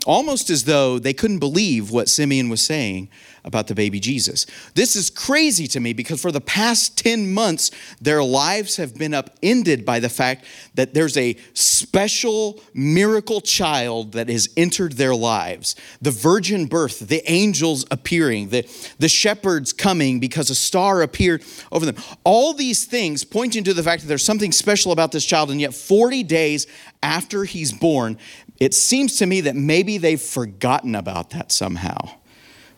almost 0.06 0.50
as 0.50 0.66
though 0.66 1.00
they 1.00 1.14
couldn't 1.14 1.40
believe 1.40 1.92
what 1.92 2.10
Simeon 2.10 2.50
was 2.50 2.62
saying 2.62 3.10
about 3.46 3.68
the 3.68 3.76
baby 3.76 4.00
Jesus. 4.00 4.46
This 4.74 4.96
is 4.96 5.10
crazy 5.10 5.68
to 5.68 5.80
me 5.80 5.94
because 5.94 6.22
for 6.22 6.32
the 6.32 6.42
past 6.42 6.98
10 6.98 7.34
months, 7.34 7.72
their 8.02 8.24
lives 8.24 8.78
have 8.78 8.96
been 8.96 9.14
upended 9.14 9.86
by 9.86 10.00
the 10.00 10.10
fact 10.10 10.46
that 10.76 10.94
there's 10.94 11.18
a 11.18 11.36
special 11.54 12.62
miracle 12.74 13.42
child 13.42 14.14
that 14.14 14.30
has 14.30 14.50
entered 14.56 14.94
their 14.94 15.16
lives. 15.16 15.76
The 16.02 16.12
virgin 16.12 16.68
birth, 16.68 17.00
the 17.00 17.30
angels 17.30 17.86
appearing, 17.92 18.50
the, 18.50 18.64
the 19.00 19.10
shepherds 19.10 19.74
coming 19.74 20.20
because 20.20 20.50
a 20.50 20.56
star 20.56 21.02
appeared 21.02 21.44
over 21.72 21.86
them. 21.86 21.96
All 22.24 22.54
these 22.54 22.86
things 22.86 23.24
pointing 23.24 23.64
to 23.66 23.74
the 23.74 23.84
fact 23.84 24.04
that 24.04 24.08
there's 24.08 24.24
something 24.24 24.52
special 24.52 24.92
about 24.92 25.12
this 25.12 25.26
child, 25.26 25.52
and 25.52 25.60
yet 25.60 25.74
40 25.74 26.24
days 26.24 26.66
after 27.02 27.44
he's 27.44 27.74
born, 27.74 28.18
it 28.60 28.74
seems 28.74 29.18
to 29.18 29.26
me 29.26 29.42
that 29.42 29.56
maybe 29.56 29.98
they've 29.98 30.22
forgotten 30.22 30.96
about 30.96 31.32
that 31.32 31.52
somehow 31.52 32.10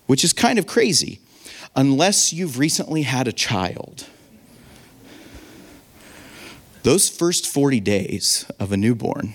which 0.06 0.24
is 0.24 0.34
kind 0.34 0.60
of 0.60 0.68
crazy, 0.68 1.20
unless 1.76 2.32
you've 2.32 2.60
recently 2.60 3.04
had 3.04 3.28
a 3.28 3.34
child. 3.34 4.08
Those 6.84 7.10
first 7.10 7.48
40 7.48 7.80
days 7.80 8.46
of 8.60 8.72
a 8.72 8.78
newborn, 8.78 9.34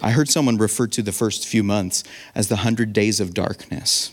I 0.00 0.10
heard 0.12 0.28
someone 0.28 0.56
refer 0.56 0.86
to 0.88 1.02
the 1.02 1.12
first 1.12 1.46
few 1.46 1.62
months 1.62 2.04
as 2.34 2.48
the 2.48 2.56
100 2.56 2.92
days 2.92 3.20
of 3.20 3.34
darkness. 3.34 4.12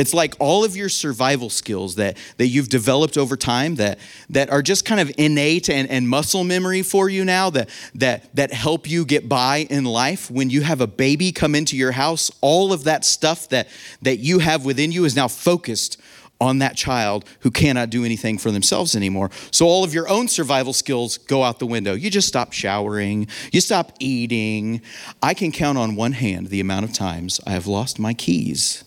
It's 0.00 0.14
like 0.14 0.34
all 0.38 0.64
of 0.64 0.76
your 0.76 0.88
survival 0.88 1.50
skills 1.50 1.96
that, 1.96 2.16
that 2.38 2.46
you've 2.46 2.70
developed 2.70 3.18
over 3.18 3.36
time 3.36 3.74
that, 3.74 3.98
that 4.30 4.48
are 4.48 4.62
just 4.62 4.86
kind 4.86 4.98
of 4.98 5.12
innate 5.18 5.68
and, 5.68 5.90
and 5.90 6.08
muscle 6.08 6.42
memory 6.42 6.80
for 6.80 7.10
you 7.10 7.22
now 7.22 7.50
that, 7.50 7.68
that, 7.96 8.34
that 8.34 8.50
help 8.50 8.88
you 8.88 9.04
get 9.04 9.28
by 9.28 9.66
in 9.68 9.84
life. 9.84 10.30
When 10.30 10.48
you 10.48 10.62
have 10.62 10.80
a 10.80 10.86
baby 10.86 11.32
come 11.32 11.54
into 11.54 11.76
your 11.76 11.92
house, 11.92 12.30
all 12.40 12.72
of 12.72 12.84
that 12.84 13.04
stuff 13.04 13.50
that, 13.50 13.68
that 14.00 14.20
you 14.20 14.38
have 14.38 14.64
within 14.64 14.90
you 14.90 15.04
is 15.04 15.14
now 15.14 15.28
focused 15.28 16.00
on 16.40 16.60
that 16.60 16.78
child 16.78 17.26
who 17.40 17.50
cannot 17.50 17.90
do 17.90 18.02
anything 18.02 18.38
for 18.38 18.50
themselves 18.50 18.96
anymore. 18.96 19.30
So 19.50 19.66
all 19.66 19.84
of 19.84 19.92
your 19.92 20.08
own 20.08 20.28
survival 20.28 20.72
skills 20.72 21.18
go 21.18 21.42
out 21.42 21.58
the 21.58 21.66
window. 21.66 21.92
You 21.92 22.08
just 22.08 22.26
stop 22.26 22.54
showering, 22.54 23.26
you 23.52 23.60
stop 23.60 23.92
eating. 23.98 24.80
I 25.22 25.34
can 25.34 25.52
count 25.52 25.76
on 25.76 25.94
one 25.94 26.12
hand 26.12 26.46
the 26.46 26.60
amount 26.60 26.86
of 26.86 26.94
times 26.94 27.38
I 27.46 27.50
have 27.50 27.66
lost 27.66 27.98
my 27.98 28.14
keys 28.14 28.84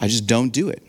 I 0.00 0.08
just 0.08 0.26
don't 0.26 0.50
do 0.50 0.68
it. 0.68 0.82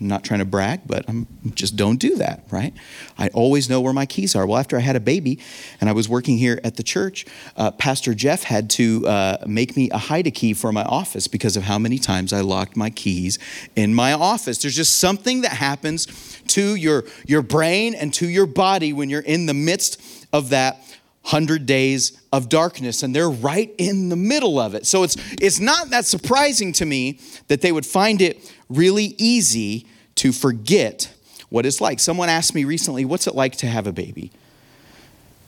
I'm 0.00 0.08
not 0.08 0.24
trying 0.24 0.40
to 0.40 0.44
brag, 0.44 0.80
but 0.86 1.08
I'm 1.08 1.26
just 1.54 1.76
don't 1.76 1.98
do 1.98 2.16
that, 2.16 2.44
right? 2.50 2.74
I 3.16 3.28
always 3.28 3.70
know 3.70 3.80
where 3.80 3.92
my 3.92 4.06
keys 4.06 4.34
are. 4.34 4.44
Well, 4.44 4.58
after 4.58 4.76
I 4.76 4.80
had 4.80 4.96
a 4.96 5.00
baby 5.00 5.38
and 5.80 5.88
I 5.88 5.92
was 5.92 6.08
working 6.08 6.36
here 6.36 6.60
at 6.64 6.76
the 6.76 6.82
church, 6.82 7.24
uh, 7.56 7.70
Pastor 7.70 8.12
Jeff 8.12 8.42
had 8.42 8.68
to 8.70 9.06
uh, 9.06 9.36
make 9.46 9.76
me 9.76 9.90
a 9.90 9.98
hide 9.98 10.26
a 10.26 10.32
key 10.32 10.52
for 10.52 10.72
my 10.72 10.82
office 10.82 11.28
because 11.28 11.56
of 11.56 11.62
how 11.62 11.78
many 11.78 11.98
times 11.98 12.32
I 12.32 12.40
locked 12.40 12.76
my 12.76 12.90
keys 12.90 13.38
in 13.76 13.94
my 13.94 14.12
office. 14.12 14.58
There's 14.58 14.76
just 14.76 14.98
something 14.98 15.42
that 15.42 15.52
happens 15.52 16.06
to 16.48 16.74
your, 16.74 17.04
your 17.24 17.42
brain 17.42 17.94
and 17.94 18.12
to 18.14 18.28
your 18.28 18.46
body 18.46 18.92
when 18.92 19.08
you're 19.10 19.20
in 19.20 19.46
the 19.46 19.54
midst 19.54 20.02
of 20.32 20.50
that 20.50 20.84
100 21.24 21.64
days 21.64 22.20
of 22.34 22.50
darkness 22.50 23.02
and 23.02 23.16
they're 23.16 23.30
right 23.30 23.74
in 23.78 24.10
the 24.10 24.16
middle 24.16 24.58
of 24.58 24.74
it. 24.74 24.84
So 24.84 25.04
it's 25.04 25.16
it's 25.40 25.58
not 25.58 25.88
that 25.88 26.04
surprising 26.04 26.72
to 26.74 26.84
me 26.84 27.18
that 27.48 27.62
they 27.62 27.72
would 27.72 27.86
find 27.86 28.20
it 28.20 28.52
really 28.68 29.14
easy 29.16 29.86
to 30.16 30.32
forget 30.32 31.10
what 31.48 31.64
it's 31.64 31.80
like. 31.80 31.98
Someone 31.98 32.28
asked 32.28 32.54
me 32.54 32.64
recently, 32.64 33.06
"What's 33.06 33.26
it 33.26 33.34
like 33.34 33.56
to 33.56 33.66
have 33.66 33.86
a 33.86 33.92
baby?" 33.92 34.32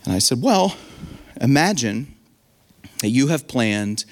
And 0.06 0.14
I 0.14 0.18
said, 0.18 0.40
"Well, 0.40 0.74
imagine 1.42 2.14
that 3.00 3.10
you 3.10 3.26
have 3.26 3.46
planned 3.46 4.06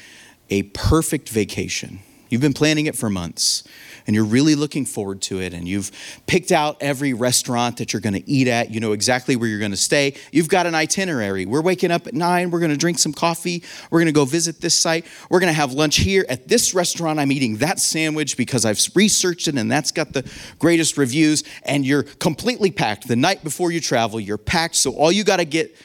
a 0.51 0.65
perfect 0.65 1.31
vacation. 1.31 2.01
You've 2.29 2.43
been 2.43 2.53
planning 2.53 2.85
it 2.85 2.95
for 2.95 3.09
months 3.09 3.65
and 4.07 4.15
you're 4.15 4.25
really 4.25 4.55
looking 4.55 4.85
forward 4.85 5.23
to 5.23 5.41
it, 5.41 5.55
and 5.55 5.67
you've 5.67 5.91
picked 6.27 6.53
out 6.53 6.77
every 6.81 7.13
restaurant 7.13 7.79
that 7.79 7.93
you're 7.93 8.01
going 8.01 8.15
to 8.15 8.31
eat 8.31 8.49
at, 8.49 8.71
you 8.71 8.81
know 8.81 8.93
exactly 8.93 9.37
where 9.37 9.49
you're 9.49 9.59
going 9.59 9.71
to 9.71 9.77
stay. 9.77 10.15
You've 10.33 10.49
got 10.49 10.67
an 10.67 10.75
itinerary. 10.75 11.47
We're 11.47 11.63
waking 11.63 11.91
up 11.91 12.07
at 12.07 12.15
nine, 12.15 12.51
we're 12.51 12.61
going 12.61 12.71
to 12.71 12.77
drink 12.77 12.99
some 12.99 13.13
coffee, 13.13 13.63
we're 13.91 14.01
going 14.01 14.07
to 14.07 14.13
go 14.13 14.25
visit 14.25 14.61
this 14.61 14.75
site, 14.75 15.07
we're 15.31 15.41
going 15.41 15.53
to 15.53 15.57
have 15.57 15.73
lunch 15.73 15.97
here 15.97 16.27
at 16.29 16.49
this 16.49 16.75
restaurant. 16.75 17.19
I'm 17.19 17.33
eating 17.33 17.57
that 17.59 17.79
sandwich 17.81 18.37
because 18.37 18.65
I've 18.65 18.81
researched 18.95 19.49
it 19.49 19.57
and 19.57 19.71
that's 19.71 19.93
got 19.93 20.13
the 20.13 20.31
greatest 20.59 20.99
reviews, 20.99 21.45
and 21.65 21.87
you're 21.87 22.03
completely 22.03 22.71
packed. 22.71 23.09
The 23.09 23.17
night 23.17 23.43
before 23.43 23.73
you 23.73 23.81
travel, 23.81 24.21
you're 24.21 24.39
packed, 24.39 24.77
so 24.77 24.93
all 24.93 25.13
you 25.13 25.25
got 25.25 25.37
to 25.37 25.45
get 25.45 25.77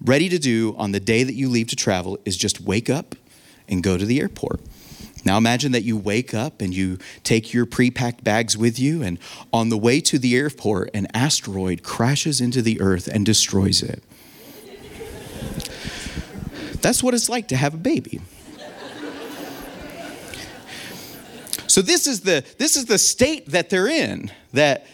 ready 0.00 0.28
to 0.28 0.38
do 0.38 0.74
on 0.76 0.92
the 0.92 1.00
day 1.00 1.22
that 1.22 1.34
you 1.34 1.48
leave 1.48 1.68
to 1.68 1.76
travel 1.76 2.18
is 2.24 2.36
just 2.36 2.60
wake 2.60 2.90
up 2.90 3.14
and 3.68 3.82
go 3.82 3.96
to 3.96 4.04
the 4.04 4.20
airport. 4.20 4.60
Now 5.26 5.36
imagine 5.38 5.72
that 5.72 5.82
you 5.82 5.96
wake 5.96 6.32
up 6.34 6.62
and 6.62 6.72
you 6.72 6.98
take 7.24 7.52
your 7.52 7.66
pre 7.66 7.90
packed 7.90 8.22
bags 8.22 8.56
with 8.56 8.78
you, 8.78 9.02
and 9.02 9.18
on 9.52 9.70
the 9.70 9.76
way 9.76 10.00
to 10.02 10.20
the 10.20 10.36
airport, 10.36 10.90
an 10.94 11.08
asteroid 11.12 11.82
crashes 11.82 12.40
into 12.40 12.62
the 12.62 12.80
earth 12.80 13.08
and 13.08 13.26
destroys 13.26 13.82
it. 13.82 14.04
That's 16.80 17.02
what 17.02 17.12
it's 17.12 17.28
like 17.28 17.48
to 17.48 17.56
have 17.56 17.74
a 17.74 17.78
baby. 17.78 18.20
So 21.66 21.82
this 21.82 22.06
is 22.06 22.20
the 22.20 22.44
this 22.58 22.76
is 22.76 22.84
the 22.84 22.96
state 22.96 23.50
that 23.50 23.68
they're 23.68 23.88
in 23.88 24.30
that 24.52 24.86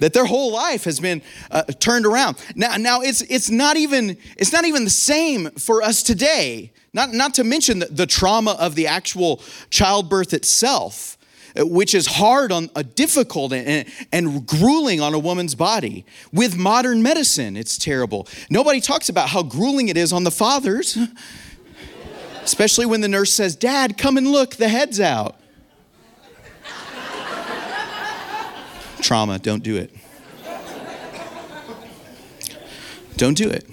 that 0.00 0.12
their 0.12 0.26
whole 0.26 0.52
life 0.52 0.84
has 0.84 1.00
been 1.00 1.22
uh, 1.50 1.62
turned 1.62 2.04
around. 2.04 2.36
Now 2.54 2.76
now 2.76 3.00
it's 3.00 3.22
it's 3.22 3.50
not 3.50 3.76
even 3.76 4.16
it's 4.36 4.52
not 4.52 4.64
even 4.64 4.84
the 4.84 4.90
same 4.90 5.50
for 5.52 5.82
us 5.82 6.02
today. 6.02 6.72
Not, 6.92 7.12
not 7.12 7.34
to 7.34 7.44
mention 7.44 7.78
the, 7.78 7.86
the 7.86 8.06
trauma 8.06 8.56
of 8.58 8.74
the 8.74 8.88
actual 8.88 9.40
childbirth 9.70 10.34
itself 10.34 11.16
uh, 11.58 11.66
which 11.66 11.94
is 11.94 12.06
hard 12.06 12.52
on 12.52 12.70
a 12.76 12.84
difficult 12.84 13.52
and, 13.52 13.88
and, 14.12 14.46
grueling 14.46 15.00
on 15.00 15.14
a 15.14 15.18
woman's 15.18 15.56
body. 15.56 16.04
With 16.32 16.56
modern 16.56 17.02
medicine, 17.02 17.56
it's 17.56 17.76
terrible. 17.76 18.28
Nobody 18.50 18.80
talks 18.80 19.08
about 19.08 19.30
how 19.30 19.42
grueling 19.42 19.88
it 19.88 19.96
is 19.96 20.12
on 20.12 20.22
the 20.22 20.30
fathers, 20.30 20.96
especially 22.44 22.86
when 22.86 23.00
the 23.00 23.08
nurse 23.08 23.32
says, 23.32 23.56
Dad, 23.56 23.98
come 23.98 24.16
and 24.16 24.28
look, 24.28 24.56
the 24.56 24.68
head's 24.68 25.00
out. 25.00 25.39
Trauma, 29.02 29.38
don't 29.38 29.62
do 29.62 29.76
it. 29.76 29.94
Don't 33.16 33.36
do 33.36 33.50
it. 33.50 33.68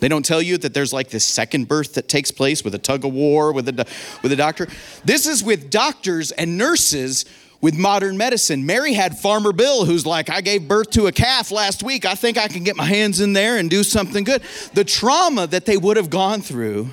They 0.00 0.08
don't 0.08 0.24
tell 0.24 0.42
you 0.42 0.58
that 0.58 0.74
there's 0.74 0.92
like 0.92 1.10
this 1.10 1.24
second 1.24 1.68
birth 1.68 1.94
that 1.94 2.08
takes 2.08 2.32
place 2.32 2.64
with 2.64 2.74
a 2.74 2.78
tug 2.78 3.04
of 3.04 3.12
war 3.12 3.52
with 3.52 3.68
a, 3.68 3.86
with 4.20 4.32
a 4.32 4.36
doctor. 4.36 4.66
This 5.04 5.28
is 5.28 5.44
with 5.44 5.70
doctors 5.70 6.32
and 6.32 6.58
nurses 6.58 7.24
with 7.60 7.78
modern 7.78 8.16
medicine. 8.16 8.66
Mary 8.66 8.94
had 8.94 9.16
Farmer 9.16 9.52
Bill, 9.52 9.84
who's 9.84 10.04
like, 10.04 10.28
I 10.28 10.40
gave 10.40 10.66
birth 10.66 10.90
to 10.90 11.06
a 11.06 11.12
calf 11.12 11.52
last 11.52 11.84
week. 11.84 12.04
I 12.04 12.16
think 12.16 12.36
I 12.36 12.48
can 12.48 12.64
get 12.64 12.74
my 12.74 12.84
hands 12.84 13.20
in 13.20 13.32
there 13.32 13.56
and 13.56 13.70
do 13.70 13.84
something 13.84 14.24
good. 14.24 14.42
The 14.74 14.82
trauma 14.82 15.46
that 15.46 15.64
they 15.64 15.76
would 15.76 15.96
have 15.96 16.10
gone 16.10 16.40
through. 16.40 16.90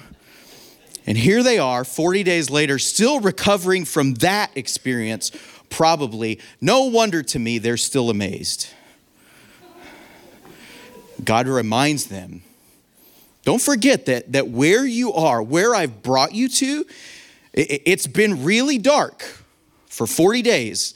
And 1.07 1.17
here 1.17 1.41
they 1.41 1.57
are, 1.57 1.83
40 1.83 2.21
days 2.21 2.51
later, 2.51 2.77
still 2.77 3.19
recovering 3.19 3.85
from 3.85 4.13
that 4.15 4.51
experience, 4.55 5.31
probably. 5.69 6.39
No 6.61 6.85
wonder 6.85 7.23
to 7.23 7.39
me 7.39 7.57
they're 7.57 7.77
still 7.77 8.09
amazed. 8.09 8.67
God 11.23 11.47
reminds 11.47 12.05
them 12.05 12.43
don't 13.43 13.61
forget 13.61 14.05
that, 14.05 14.33
that 14.33 14.49
where 14.49 14.85
you 14.85 15.13
are, 15.13 15.41
where 15.41 15.73
I've 15.73 16.03
brought 16.03 16.33
you 16.33 16.49
to, 16.49 16.85
it, 17.53 17.81
it's 17.85 18.05
been 18.05 18.43
really 18.43 18.77
dark 18.77 19.23
for 19.87 20.05
40 20.05 20.41
days. 20.41 20.93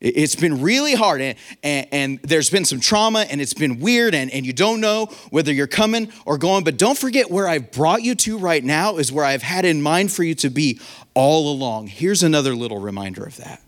It's 0.00 0.36
been 0.36 0.60
really 0.60 0.94
hard, 0.94 1.22
and, 1.22 1.38
and, 1.62 1.86
and, 1.90 2.18
there's 2.22 2.50
been 2.50 2.66
some 2.66 2.80
trauma, 2.80 3.20
and 3.20 3.40
it's 3.40 3.54
been 3.54 3.80
weird, 3.80 4.14
and, 4.14 4.30
and 4.30 4.44
you 4.44 4.52
don't 4.52 4.82
know 4.82 5.06
whether 5.30 5.50
you're 5.50 5.66
coming 5.66 6.12
or 6.26 6.36
going. 6.36 6.64
But 6.64 6.76
don't 6.76 6.98
forget 6.98 7.30
where 7.30 7.48
I've 7.48 7.72
brought 7.72 8.02
you 8.02 8.14
to 8.16 8.36
right 8.36 8.62
now 8.62 8.98
is 8.98 9.10
where 9.10 9.24
I've 9.24 9.42
had 9.42 9.64
in 9.64 9.80
mind 9.80 10.12
for 10.12 10.22
you 10.22 10.34
to 10.34 10.50
be 10.50 10.78
all 11.14 11.50
along. 11.52 11.86
Here's 11.86 12.22
another 12.22 12.54
little 12.54 12.78
reminder 12.78 13.24
of 13.24 13.36
that. 13.36 13.62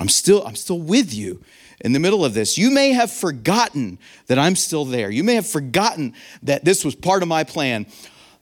I'm 0.00 0.08
still, 0.08 0.44
I'm 0.46 0.56
still 0.56 0.80
with 0.80 1.14
you 1.14 1.42
in 1.80 1.92
the 1.92 2.00
middle 2.00 2.24
of 2.24 2.34
this. 2.34 2.58
You 2.58 2.70
may 2.70 2.90
have 2.90 3.10
forgotten 3.10 3.98
that 4.26 4.38
I'm 4.38 4.56
still 4.56 4.84
there. 4.84 5.10
You 5.10 5.22
may 5.22 5.34
have 5.34 5.46
forgotten 5.46 6.14
that 6.42 6.64
this 6.64 6.84
was 6.84 6.94
part 6.94 7.22
of 7.22 7.28
my 7.28 7.44
plan 7.44 7.86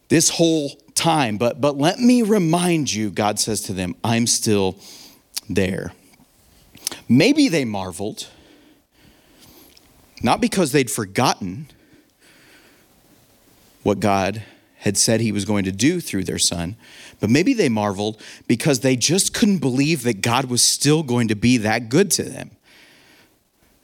this 0.09 0.31
whole 0.31 0.71
time. 0.95 1.37
But, 1.37 1.61
but 1.61 1.77
let 1.77 1.99
me 1.99 2.23
remind 2.23 2.93
you, 2.93 3.11
God 3.11 3.39
says 3.39 3.61
to 3.63 3.73
them, 3.73 3.95
I'm 4.03 4.27
still 4.27 4.79
there. 5.49 5.93
Maybe 7.09 7.49
they 7.49 7.65
marveled, 7.65 8.29
not 10.23 10.41
because 10.41 10.73
they'd 10.73 10.91
forgotten 10.91 11.67
what 13.83 14.01
God 14.01 14.43
had 14.83 14.97
said 14.97 15.21
he 15.21 15.31
was 15.31 15.45
going 15.45 15.63
to 15.65 15.71
do 15.71 16.01
through 16.01 16.25
their 16.25 16.41
son, 16.41 16.75
but 17.21 17.31
maybe 17.31 17.55
they 17.55 17.69
marveled 17.69 18.21
because 18.49 18.81
they 18.81 18.97
just 18.97 19.33
couldn't 19.33 19.59
believe 19.59 20.03
that 20.03 20.23
God 20.23 20.47
was 20.47 20.61
still 20.61 21.05
going 21.05 21.29
to 21.29 21.37
be 21.37 21.57
that 21.59 21.89
good 21.89 22.11
to 22.13 22.25
them. 22.25 22.51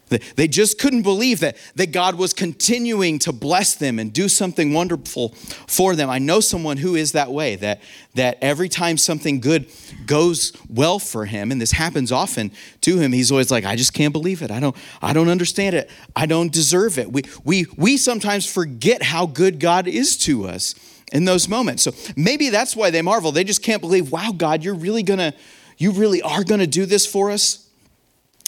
They 0.08 0.48
just 0.48 0.78
couldn't 0.78 1.02
believe 1.02 1.40
that, 1.40 1.56
that 1.76 1.92
God 1.92 2.16
was 2.16 2.32
continuing 2.32 3.18
to 3.20 3.32
bless 3.32 3.74
them 3.74 3.98
and 3.98 4.12
do 4.12 4.28
something 4.28 4.72
wonderful 4.72 5.34
for 5.68 5.94
them. 5.94 6.10
I 6.10 6.18
know 6.18 6.40
someone 6.40 6.78
who 6.78 6.96
is 6.96 7.12
that 7.12 7.30
way, 7.30 7.56
that, 7.56 7.80
that 8.14 8.38
every 8.40 8.68
time 8.68 8.96
something 8.96 9.38
good 9.38 9.68
goes 10.06 10.52
well 10.68 10.98
for 10.98 11.26
him, 11.26 11.52
and 11.52 11.60
this 11.60 11.72
happens 11.72 12.10
often 12.10 12.50
to 12.80 12.98
him, 12.98 13.12
he's 13.12 13.30
always 13.30 13.50
like, 13.50 13.64
I 13.64 13.76
just 13.76 13.92
can't 13.92 14.12
believe 14.12 14.42
it. 14.42 14.50
I 14.50 14.58
don't, 14.58 14.74
I 15.02 15.12
don't 15.12 15.28
understand 15.28 15.76
it. 15.76 15.90
I 16.16 16.26
don't 16.26 16.52
deserve 16.52 16.98
it. 16.98 17.12
We, 17.12 17.22
we, 17.44 17.66
we 17.76 17.98
sometimes 17.98 18.50
forget 18.50 19.02
how 19.02 19.26
good 19.26 19.60
God 19.60 19.86
is 19.86 20.16
to 20.18 20.48
us 20.48 20.74
in 21.12 21.24
those 21.24 21.48
moments. 21.48 21.82
So 21.82 21.92
maybe 22.16 22.50
that's 22.50 22.76
why 22.76 22.90
they 22.90 23.02
marvel. 23.02 23.32
They 23.32 23.44
just 23.44 23.62
can't 23.62 23.80
believe, 23.80 24.12
wow, 24.12 24.32
God, 24.36 24.62
you're 24.62 24.74
really 24.74 25.02
gonna, 25.02 25.34
you 25.76 25.92
really 25.92 26.22
are 26.22 26.44
gonna 26.44 26.66
do 26.66 26.86
this 26.86 27.06
for 27.06 27.30
us 27.30 27.68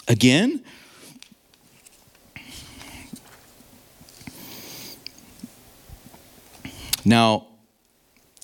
again? 0.08 0.62
Now, 7.04 7.46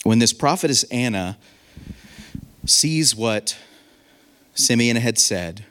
when 0.02 0.18
this 0.18 0.32
prophetess 0.32 0.84
Anna 0.84 1.36
sees 2.64 3.14
what 3.14 3.56
Simeon 4.54 4.96
had 4.96 5.18
said 5.18 5.64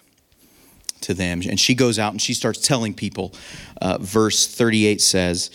to 1.02 1.14
them, 1.14 1.42
and 1.48 1.60
she 1.60 1.74
goes 1.74 1.98
out 1.98 2.12
and 2.12 2.22
she 2.22 2.34
starts 2.34 2.60
telling 2.60 2.94
people, 2.94 3.34
uh, 3.82 3.98
verse 4.00 4.48
38 4.48 5.02
says, 5.02 5.50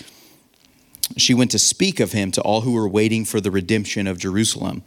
She 1.16 1.34
went 1.34 1.50
to 1.52 1.58
speak 1.58 2.00
of 2.00 2.12
him 2.12 2.30
to 2.32 2.40
all 2.42 2.60
who 2.60 2.72
were 2.72 2.88
waiting 2.88 3.24
for 3.24 3.40
the 3.40 3.50
redemption 3.50 4.06
of 4.06 4.18
Jerusalem. 4.18 4.82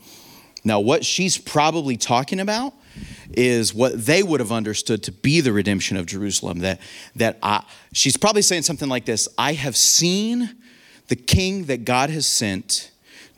Now, 0.63 0.79
what 0.79 1.03
she's 1.03 1.37
probably 1.37 1.97
talking 1.97 2.39
about 2.39 2.73
is 3.33 3.73
what 3.73 4.05
they 4.05 4.23
would 4.23 4.39
have 4.39 4.51
understood 4.51 5.03
to 5.03 5.11
be 5.11 5.41
the 5.41 5.51
redemption 5.51 5.97
of 5.97 6.05
Jerusalem. 6.05 6.59
That, 6.59 6.79
that 7.15 7.37
I, 7.43 7.65
she's 7.91 8.15
probably 8.15 8.41
saying 8.41 8.61
something 8.61 8.87
like 8.87 9.05
this 9.05 9.27
I 9.37 9.53
have 9.53 9.75
seen 9.75 10.55
the 11.07 11.15
king 11.15 11.65
that 11.65 11.83
God 11.83 12.09
has 12.09 12.25
sent 12.25 12.91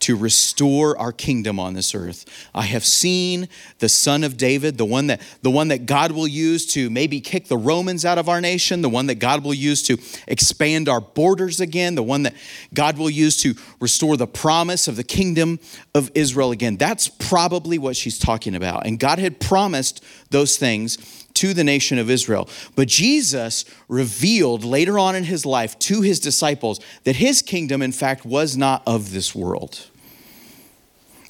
to 0.06 0.16
restore 0.16 0.96
our 1.00 1.12
kingdom 1.12 1.60
on 1.60 1.74
this 1.74 1.96
earth. 1.96 2.26
I 2.54 2.62
have 2.62 2.86
seen 2.86 3.50
the 3.80 3.90
son 3.90 4.24
of 4.24 4.38
David, 4.38 4.78
the 4.78 4.86
one 4.86 5.08
that 5.08 5.20
the 5.42 5.50
one 5.50 5.70
that 5.70 5.88
God 5.88 6.12
will 6.12 6.28
use 6.28 6.68
to 6.74 6.92
maybe 6.92 7.20
kick 7.20 7.48
the 7.48 7.58
Romans 7.58 8.06
out 8.06 8.20
of 8.20 8.30
our 8.30 8.40
nation, 8.40 8.84
the 8.84 8.90
one 8.90 9.08
that 9.08 9.16
God 9.16 9.44
will 9.44 9.56
use 9.56 9.82
to 9.84 9.98
expand 10.28 10.88
our 10.88 11.02
borders 11.02 11.60
again, 11.60 11.96
the 11.96 12.04
one 12.04 12.22
that 12.22 12.36
God 12.72 13.00
will 13.00 13.10
use 13.10 13.38
to 13.38 13.56
restore 13.80 14.16
the 14.16 14.28
promise 14.28 14.88
of 14.88 14.96
the 14.96 15.04
kingdom 15.04 15.60
of 15.96 16.12
Israel 16.14 16.52
again. 16.52 16.78
That's 16.78 17.08
probably 17.08 17.80
what 17.80 17.96
she's 17.96 18.20
talking 18.20 18.54
about. 18.54 18.86
And 18.86 19.00
God 19.00 19.18
had 19.18 19.40
promised 19.40 20.04
those 20.30 20.56
things 20.56 21.26
to 21.34 21.56
the 21.56 21.64
nation 21.64 21.98
of 21.98 22.12
Israel. 22.12 22.48
But 22.76 22.88
Jesus 22.88 23.66
revealed 23.88 24.64
later 24.64 25.00
on 25.00 25.16
in 25.16 25.24
his 25.24 25.48
life 25.48 25.78
to 25.80 26.02
his 26.02 26.20
disciples 26.20 26.80
that 27.06 27.16
his 27.16 27.42
kingdom, 27.42 27.82
in 27.82 27.92
fact, 27.92 28.24
was 28.24 28.56
not 28.56 28.84
of 28.86 29.12
this 29.12 29.34
world. 29.34 29.88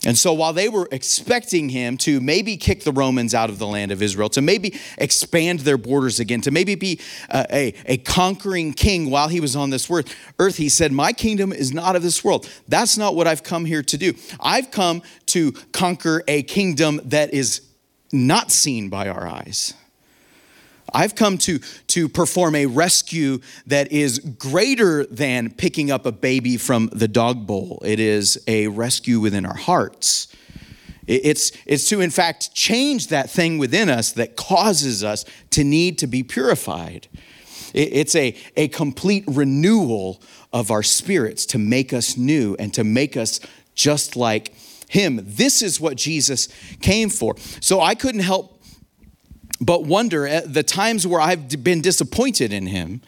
And 0.05 0.17
so 0.17 0.33
while 0.33 0.53
they 0.53 0.69
were 0.69 0.87
expecting 0.91 1.69
him 1.69 1.97
to 1.99 2.19
maybe 2.19 2.57
kick 2.57 2.83
the 2.83 2.91
Romans 2.91 3.33
out 3.33 3.49
of 3.49 3.57
the 3.57 3.67
land 3.67 3.91
of 3.91 4.01
Israel, 4.01 4.29
to 4.29 4.41
maybe 4.41 4.79
expand 4.97 5.61
their 5.61 5.77
borders 5.77 6.19
again, 6.19 6.41
to 6.41 6.51
maybe 6.51 6.75
be 6.75 6.99
a, 7.29 7.45
a, 7.51 7.73
a, 7.85 7.97
conquering 7.97 8.73
king 8.73 9.09
while 9.09 9.29
he 9.29 9.39
was 9.39 9.55
on 9.55 9.71
this 9.71 9.89
earth, 10.39 10.57
he 10.57 10.69
said, 10.69 10.91
My 10.91 11.11
kingdom 11.11 11.51
is 11.51 11.73
not 11.73 11.95
of 11.95 12.03
this 12.03 12.23
world. 12.23 12.49
That's 12.67 12.97
not 12.97 13.15
what 13.15 13.25
I've 13.25 13.43
come 13.43 13.65
here 13.65 13.83
to 13.83 13.97
do. 13.97 14.13
I've 14.39 14.69
come 14.69 15.01
to 15.27 15.53
conquer 15.71 16.23
a 16.27 16.43
kingdom 16.43 17.01
that 17.05 17.33
is 17.33 17.61
not 18.11 18.51
seen 18.51 18.89
by 18.89 19.09
our 19.09 19.27
eyes. 19.27 19.73
I've 20.93 21.15
come 21.15 21.37
to, 21.39 21.59
to 21.87 22.07
perform 22.09 22.55
a 22.55 22.65
rescue 22.67 23.39
that 23.67 23.91
is 23.91 24.19
greater 24.19 25.05
than 25.05 25.51
picking 25.51 25.91
up 25.91 26.05
a 26.05 26.11
baby 26.11 26.57
from 26.57 26.89
the 26.91 27.07
dog 27.07 27.47
bowl. 27.47 27.81
It 27.85 27.99
is 27.99 28.41
a 28.47 28.67
rescue 28.67 29.19
within 29.19 29.45
our 29.45 29.55
hearts. 29.57 30.27
It's, 31.07 31.51
it's 31.65 31.87
to, 31.89 32.01
in 32.01 32.09
fact, 32.09 32.53
change 32.53 33.07
that 33.07 33.29
thing 33.29 33.57
within 33.57 33.89
us 33.89 34.11
that 34.13 34.35
causes 34.35 35.03
us 35.03 35.25
to 35.51 35.63
need 35.63 35.99
to 35.99 36.07
be 36.07 36.23
purified. 36.23 37.07
It's 37.73 38.15
a, 38.15 38.35
a 38.55 38.69
complete 38.69 39.25
renewal 39.27 40.21
of 40.53 40.71
our 40.71 40.83
spirits 40.83 41.45
to 41.47 41.57
make 41.57 41.91
us 41.93 42.15
new 42.17 42.55
and 42.57 42.73
to 42.73 42.83
make 42.83 43.17
us 43.17 43.39
just 43.75 44.15
like 44.15 44.55
Him. 44.87 45.19
This 45.21 45.61
is 45.61 45.79
what 45.79 45.97
Jesus 45.97 46.47
came 46.81 47.09
for. 47.09 47.35
So 47.59 47.81
I 47.81 47.93
couldn't 47.93 48.21
help 48.21 48.54
but 49.61 49.83
wonder 49.83 50.27
at 50.27 50.53
the 50.53 50.63
times 50.63 51.07
where 51.07 51.21
I've 51.21 51.63
been 51.63 51.81
disappointed 51.81 52.51
in 52.51 52.67
him. 52.67 53.01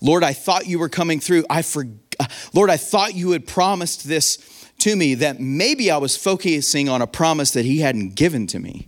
Lord, 0.00 0.24
I 0.24 0.32
thought 0.32 0.66
you 0.66 0.78
were 0.78 0.88
coming 0.88 1.20
through. 1.20 1.44
I 1.50 1.62
for, 1.62 1.86
uh, 2.18 2.26
Lord, 2.54 2.70
I 2.70 2.76
thought 2.76 3.14
you 3.14 3.32
had 3.32 3.46
promised 3.46 4.06
this 4.08 4.38
to 4.78 4.96
me 4.96 5.14
that 5.14 5.40
maybe 5.40 5.90
I 5.90 5.98
was 5.98 6.16
focusing 6.16 6.88
on 6.88 7.02
a 7.02 7.06
promise 7.06 7.50
that 7.52 7.64
he 7.64 7.80
hadn't 7.80 8.14
given 8.14 8.46
to 8.48 8.58
me. 8.58 8.86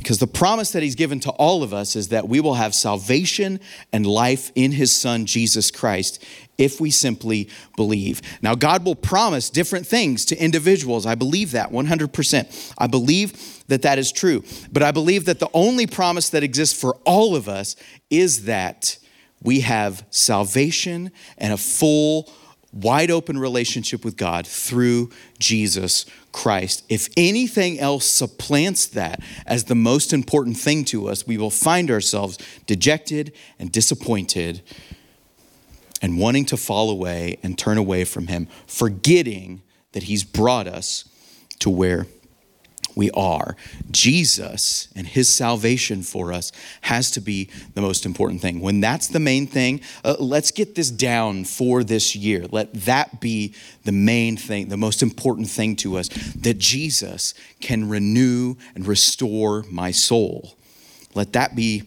Because 0.00 0.18
the 0.18 0.26
promise 0.26 0.72
that 0.72 0.82
he's 0.82 0.94
given 0.94 1.20
to 1.20 1.30
all 1.32 1.62
of 1.62 1.74
us 1.74 1.94
is 1.94 2.08
that 2.08 2.26
we 2.26 2.40
will 2.40 2.54
have 2.54 2.74
salvation 2.74 3.60
and 3.92 4.06
life 4.06 4.50
in 4.54 4.72
his 4.72 4.96
son, 4.96 5.26
Jesus 5.26 5.70
Christ, 5.70 6.24
if 6.56 6.80
we 6.80 6.90
simply 6.90 7.50
believe. 7.76 8.22
Now, 8.40 8.54
God 8.54 8.86
will 8.86 8.94
promise 8.94 9.50
different 9.50 9.86
things 9.86 10.24
to 10.26 10.42
individuals. 10.42 11.04
I 11.04 11.16
believe 11.16 11.52
that 11.52 11.70
100%. 11.70 12.74
I 12.78 12.86
believe 12.86 13.62
that 13.68 13.82
that 13.82 13.98
is 13.98 14.10
true. 14.10 14.42
But 14.72 14.82
I 14.82 14.90
believe 14.90 15.26
that 15.26 15.38
the 15.38 15.50
only 15.52 15.86
promise 15.86 16.30
that 16.30 16.42
exists 16.42 16.80
for 16.80 16.94
all 17.04 17.36
of 17.36 17.46
us 17.46 17.76
is 18.08 18.46
that 18.46 18.96
we 19.42 19.60
have 19.60 20.06
salvation 20.08 21.10
and 21.36 21.52
a 21.52 21.58
full, 21.58 22.32
wide 22.72 23.10
open 23.10 23.38
relationship 23.38 24.04
with 24.04 24.16
God 24.16 24.46
through 24.46 25.10
Jesus 25.38 26.06
Christ. 26.32 26.84
If 26.88 27.08
anything 27.16 27.80
else 27.80 28.06
supplants 28.06 28.86
that 28.88 29.20
as 29.46 29.64
the 29.64 29.74
most 29.74 30.12
important 30.12 30.56
thing 30.56 30.84
to 30.86 31.08
us, 31.08 31.26
we 31.26 31.36
will 31.36 31.50
find 31.50 31.90
ourselves 31.90 32.38
dejected 32.66 33.32
and 33.58 33.72
disappointed 33.72 34.62
and 36.00 36.18
wanting 36.18 36.44
to 36.46 36.56
fall 36.56 36.90
away 36.90 37.38
and 37.42 37.58
turn 37.58 37.76
away 37.76 38.04
from 38.04 38.28
Him, 38.28 38.46
forgetting 38.66 39.62
that 39.92 40.04
He's 40.04 40.24
brought 40.24 40.66
us 40.66 41.04
to 41.58 41.68
where 41.68 42.06
we 42.94 43.10
are. 43.12 43.56
Jesus 43.90 44.88
and 44.94 45.06
his 45.06 45.32
salvation 45.32 46.02
for 46.02 46.32
us 46.32 46.52
has 46.82 47.10
to 47.12 47.20
be 47.20 47.48
the 47.74 47.80
most 47.80 48.04
important 48.04 48.40
thing. 48.40 48.60
When 48.60 48.80
that's 48.80 49.08
the 49.08 49.20
main 49.20 49.46
thing, 49.46 49.80
uh, 50.04 50.16
let's 50.18 50.50
get 50.50 50.74
this 50.74 50.90
down 50.90 51.44
for 51.44 51.84
this 51.84 52.14
year. 52.16 52.46
Let 52.50 52.72
that 52.84 53.20
be 53.20 53.54
the 53.84 53.92
main 53.92 54.36
thing, 54.36 54.68
the 54.68 54.76
most 54.76 55.02
important 55.02 55.48
thing 55.48 55.76
to 55.76 55.98
us 55.98 56.08
that 56.08 56.58
Jesus 56.58 57.34
can 57.60 57.88
renew 57.88 58.56
and 58.74 58.86
restore 58.86 59.64
my 59.70 59.90
soul. 59.90 60.56
Let 61.14 61.32
that 61.32 61.56
be 61.56 61.84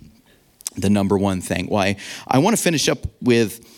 the 0.76 0.90
number 0.90 1.18
one 1.18 1.42
thing. 1.42 1.68
Why? 1.68 1.98
I 2.28 2.40
want 2.40 2.56
to 2.56 2.62
finish 2.62 2.90
up 2.90 3.00
with 3.22 3.70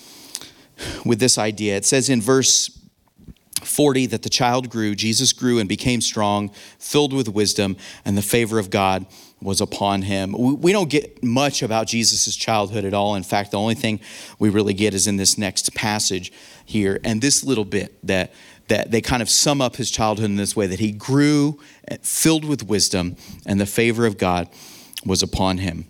with 1.06 1.20
this 1.20 1.38
idea. 1.38 1.78
It 1.78 1.86
says 1.86 2.10
in 2.10 2.22
verse 2.22 2.70
40 3.64 4.08
that 4.08 4.24
the 4.24 4.30
child 4.30 4.70
grew, 4.70 4.96
Jesus 4.96 5.34
grew 5.34 5.60
and 5.60 5.68
became 5.70 6.02
strong, 6.02 6.52
filled 6.78 7.14
with 7.14 7.30
wisdom, 7.30 7.78
and 8.04 8.18
the 8.18 8.22
favor 8.22 8.60
of 8.60 8.70
God 8.70 9.06
was 9.42 9.62
upon 9.62 10.04
him. 10.04 10.34
We 10.34 10.72
don't 10.72 10.90
get 10.90 11.24
much 11.24 11.62
about 11.62 11.88
Jesus' 11.88 12.36
childhood 12.36 12.86
at 12.86 12.94
all. 12.94 13.16
In 13.16 13.24
fact, 13.24 13.52
the 13.52 13.60
only 13.60 13.76
thing 13.76 14.00
we 14.40 14.50
really 14.50 14.74
get 14.74 14.94
is 14.94 15.08
in 15.08 15.18
this 15.18 15.38
next 15.38 15.74
passage 15.76 16.32
here 16.66 17.00
and 17.04 17.22
this 17.22 17.44
little 17.44 17.66
bit 17.66 17.98
that 18.06 18.34
that 18.68 18.90
they 18.90 19.00
kind 19.00 19.22
of 19.22 19.30
sum 19.30 19.62
up 19.62 19.76
his 19.76 19.92
childhood 19.92 20.26
in 20.26 20.38
this 20.38 20.56
way 20.56 20.66
that 20.66 20.80
he 20.80 20.92
grew 20.92 21.60
eh, 21.88 21.98
filled 22.02 22.44
with 22.44 22.64
wisdom 22.64 23.16
and 23.46 23.62
the 23.62 23.66
favor 23.66 24.08
of 24.08 24.18
God 24.18 24.50
was 25.06 25.22
upon 25.22 25.60
him. 25.60 25.86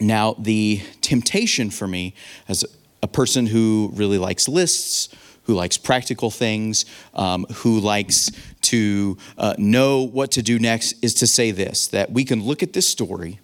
Now, 0.00 0.34
the 0.36 0.82
temptation 1.02 1.70
for 1.70 1.86
me 1.86 2.14
as 2.48 2.64
a 3.00 3.06
person 3.06 3.46
who 3.46 3.92
really 3.94 4.18
likes 4.18 4.48
lists, 4.48 5.08
who 5.44 5.54
likes 5.54 5.76
practical 5.76 6.30
things, 6.30 6.84
um, 7.14 7.46
who 7.56 7.78
likes 7.80 8.30
to 8.62 9.16
uh, 9.38 9.54
know 9.58 10.02
what 10.02 10.30
to 10.32 10.42
do 10.42 10.58
next, 10.58 10.94
is 11.02 11.14
to 11.14 11.26
say 11.26 11.50
this 11.50 11.86
that 11.88 12.10
we 12.10 12.24
can 12.24 12.42
look 12.42 12.62
at 12.62 12.72
this 12.72 12.88
story 12.88 13.38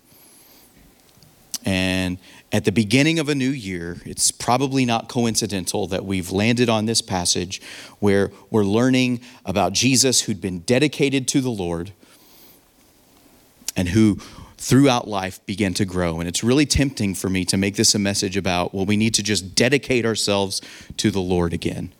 and 1.64 2.18
at 2.52 2.64
the 2.64 2.72
beginning 2.72 3.18
of 3.18 3.28
a 3.28 3.34
new 3.34 3.50
year, 3.50 3.98
it's 4.04 4.30
probably 4.30 4.84
not 4.84 5.08
coincidental 5.08 5.86
that 5.88 6.04
we've 6.04 6.30
landed 6.30 6.68
on 6.68 6.86
this 6.86 7.00
passage 7.02 7.60
where 8.00 8.32
we're 8.50 8.64
learning 8.64 9.20
about 9.44 9.72
Jesus 9.72 10.22
who'd 10.22 10.40
been 10.40 10.60
dedicated 10.60 11.28
to 11.28 11.40
the 11.40 11.50
Lord 11.50 11.92
and 13.76 13.90
who 13.90 14.18
throughout 14.60 15.08
life 15.08 15.44
began 15.46 15.72
to 15.72 15.86
grow. 15.86 16.20
And 16.20 16.28
it's 16.28 16.44
really 16.44 16.66
tempting 16.66 17.14
for 17.14 17.30
me 17.30 17.46
to 17.46 17.56
make 17.56 17.76
this 17.76 17.94
a 17.94 17.98
message 17.98 18.36
about, 18.36 18.74
well, 18.74 18.84
we 18.84 18.96
need 18.96 19.14
to 19.14 19.22
just 19.22 19.54
dedicate 19.54 20.04
ourselves 20.04 20.60
to 20.98 21.10
the 21.10 21.20
Lord 21.20 21.54
again. 21.54 21.94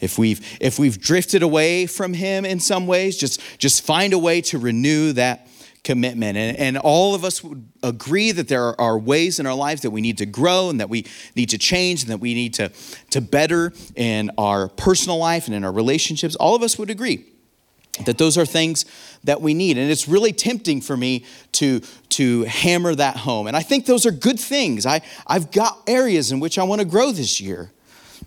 If 0.00 0.18
we've, 0.18 0.40
if 0.58 0.78
we've 0.78 0.98
drifted 0.98 1.42
away 1.42 1.86
from 1.86 2.14
Him 2.14 2.46
in 2.46 2.60
some 2.60 2.86
ways, 2.86 3.18
just, 3.18 3.42
just 3.58 3.82
find 3.82 4.14
a 4.14 4.18
way 4.18 4.40
to 4.42 4.58
renew 4.58 5.12
that 5.12 5.48
commitment. 5.84 6.38
And, 6.38 6.56
and 6.56 6.78
all 6.78 7.14
of 7.14 7.24
us 7.24 7.44
would 7.44 7.68
agree 7.82 8.32
that 8.32 8.48
there 8.48 8.62
are, 8.62 8.80
are 8.80 8.98
ways 8.98 9.38
in 9.38 9.46
our 9.46 9.54
lives 9.54 9.82
that 9.82 9.90
we 9.90 10.00
need 10.00 10.18
to 10.18 10.26
grow 10.26 10.70
and 10.70 10.80
that 10.80 10.88
we 10.88 11.04
need 11.36 11.50
to 11.50 11.58
change 11.58 12.02
and 12.02 12.10
that 12.10 12.18
we 12.18 12.32
need 12.32 12.54
to, 12.54 12.72
to 13.10 13.20
better 13.20 13.72
in 13.96 14.30
our 14.38 14.68
personal 14.68 15.18
life 15.18 15.46
and 15.46 15.54
in 15.54 15.62
our 15.62 15.72
relationships. 15.72 16.36
All 16.36 16.54
of 16.54 16.62
us 16.62 16.78
would 16.78 16.88
agree 16.88 17.26
that 18.04 18.18
those 18.18 18.38
are 18.38 18.46
things 18.46 18.84
that 19.24 19.40
we 19.40 19.54
need 19.54 19.76
and 19.76 19.90
it's 19.90 20.08
really 20.08 20.32
tempting 20.32 20.80
for 20.80 20.96
me 20.96 21.24
to 21.52 21.80
to 22.08 22.44
hammer 22.44 22.94
that 22.94 23.16
home 23.16 23.46
and 23.46 23.56
i 23.56 23.60
think 23.60 23.86
those 23.86 24.06
are 24.06 24.12
good 24.12 24.38
things 24.38 24.86
i 24.86 25.00
i've 25.26 25.50
got 25.50 25.82
areas 25.86 26.30
in 26.30 26.38
which 26.40 26.58
i 26.58 26.62
want 26.62 26.80
to 26.80 26.86
grow 26.86 27.10
this 27.10 27.40
year 27.40 27.72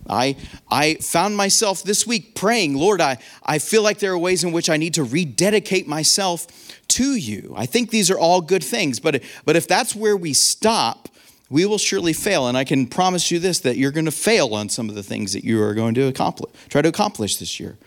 I, 0.10 0.36
I 0.70 0.96
found 0.96 1.38
myself 1.38 1.84
this 1.84 2.08
week 2.08 2.34
praying, 2.36 2.76
Lord, 2.76 3.02
I, 3.02 3.18
I 3.44 3.60
feel 3.60 3.84
like 3.84 4.00
there 4.00 4.12
are 4.12 4.18
ways 4.18 4.44
in 4.44 4.52
which 4.52 4.70
I 4.70 4.78
need 4.78 4.96
to 4.96 5.04
rededicate 5.04 5.88
myself 5.88 6.48
to 6.90 7.16
you. 7.16 7.54
I 7.56 7.66
think 7.66 7.90
these 7.90 8.10
are 8.10 8.18
all 8.18 8.42
good 8.42 8.64
things, 8.64 9.00
but, 9.00 9.24
but 9.46 9.56
if 9.56 9.68
that's 9.68 9.96
where 9.96 10.18
we 10.18 10.34
stop, 10.34 11.08
we 11.50 11.66
will 11.66 11.78
surely 11.78 12.14
fail. 12.14 12.48
And 12.48 12.58
I 12.58 12.64
can 12.64 12.88
promise 12.88 13.30
you 13.32 13.40
this 13.40 13.60
that 13.60 13.78
you're 13.78 13.92
going 13.92 14.06
to 14.06 14.12
fail 14.12 14.54
on 14.54 14.70
some 14.70 14.90
of 14.90 14.96
the 14.96 15.04
things 15.04 15.34
that 15.34 15.44
you 15.44 15.62
are 15.62 15.74
going 15.74 15.94
to 15.96 16.04
accomplish, 16.08 16.52
try 16.70 16.82
to 16.82 16.90
accomplish 16.90 17.38
this 17.38 17.60
year. 17.60 17.78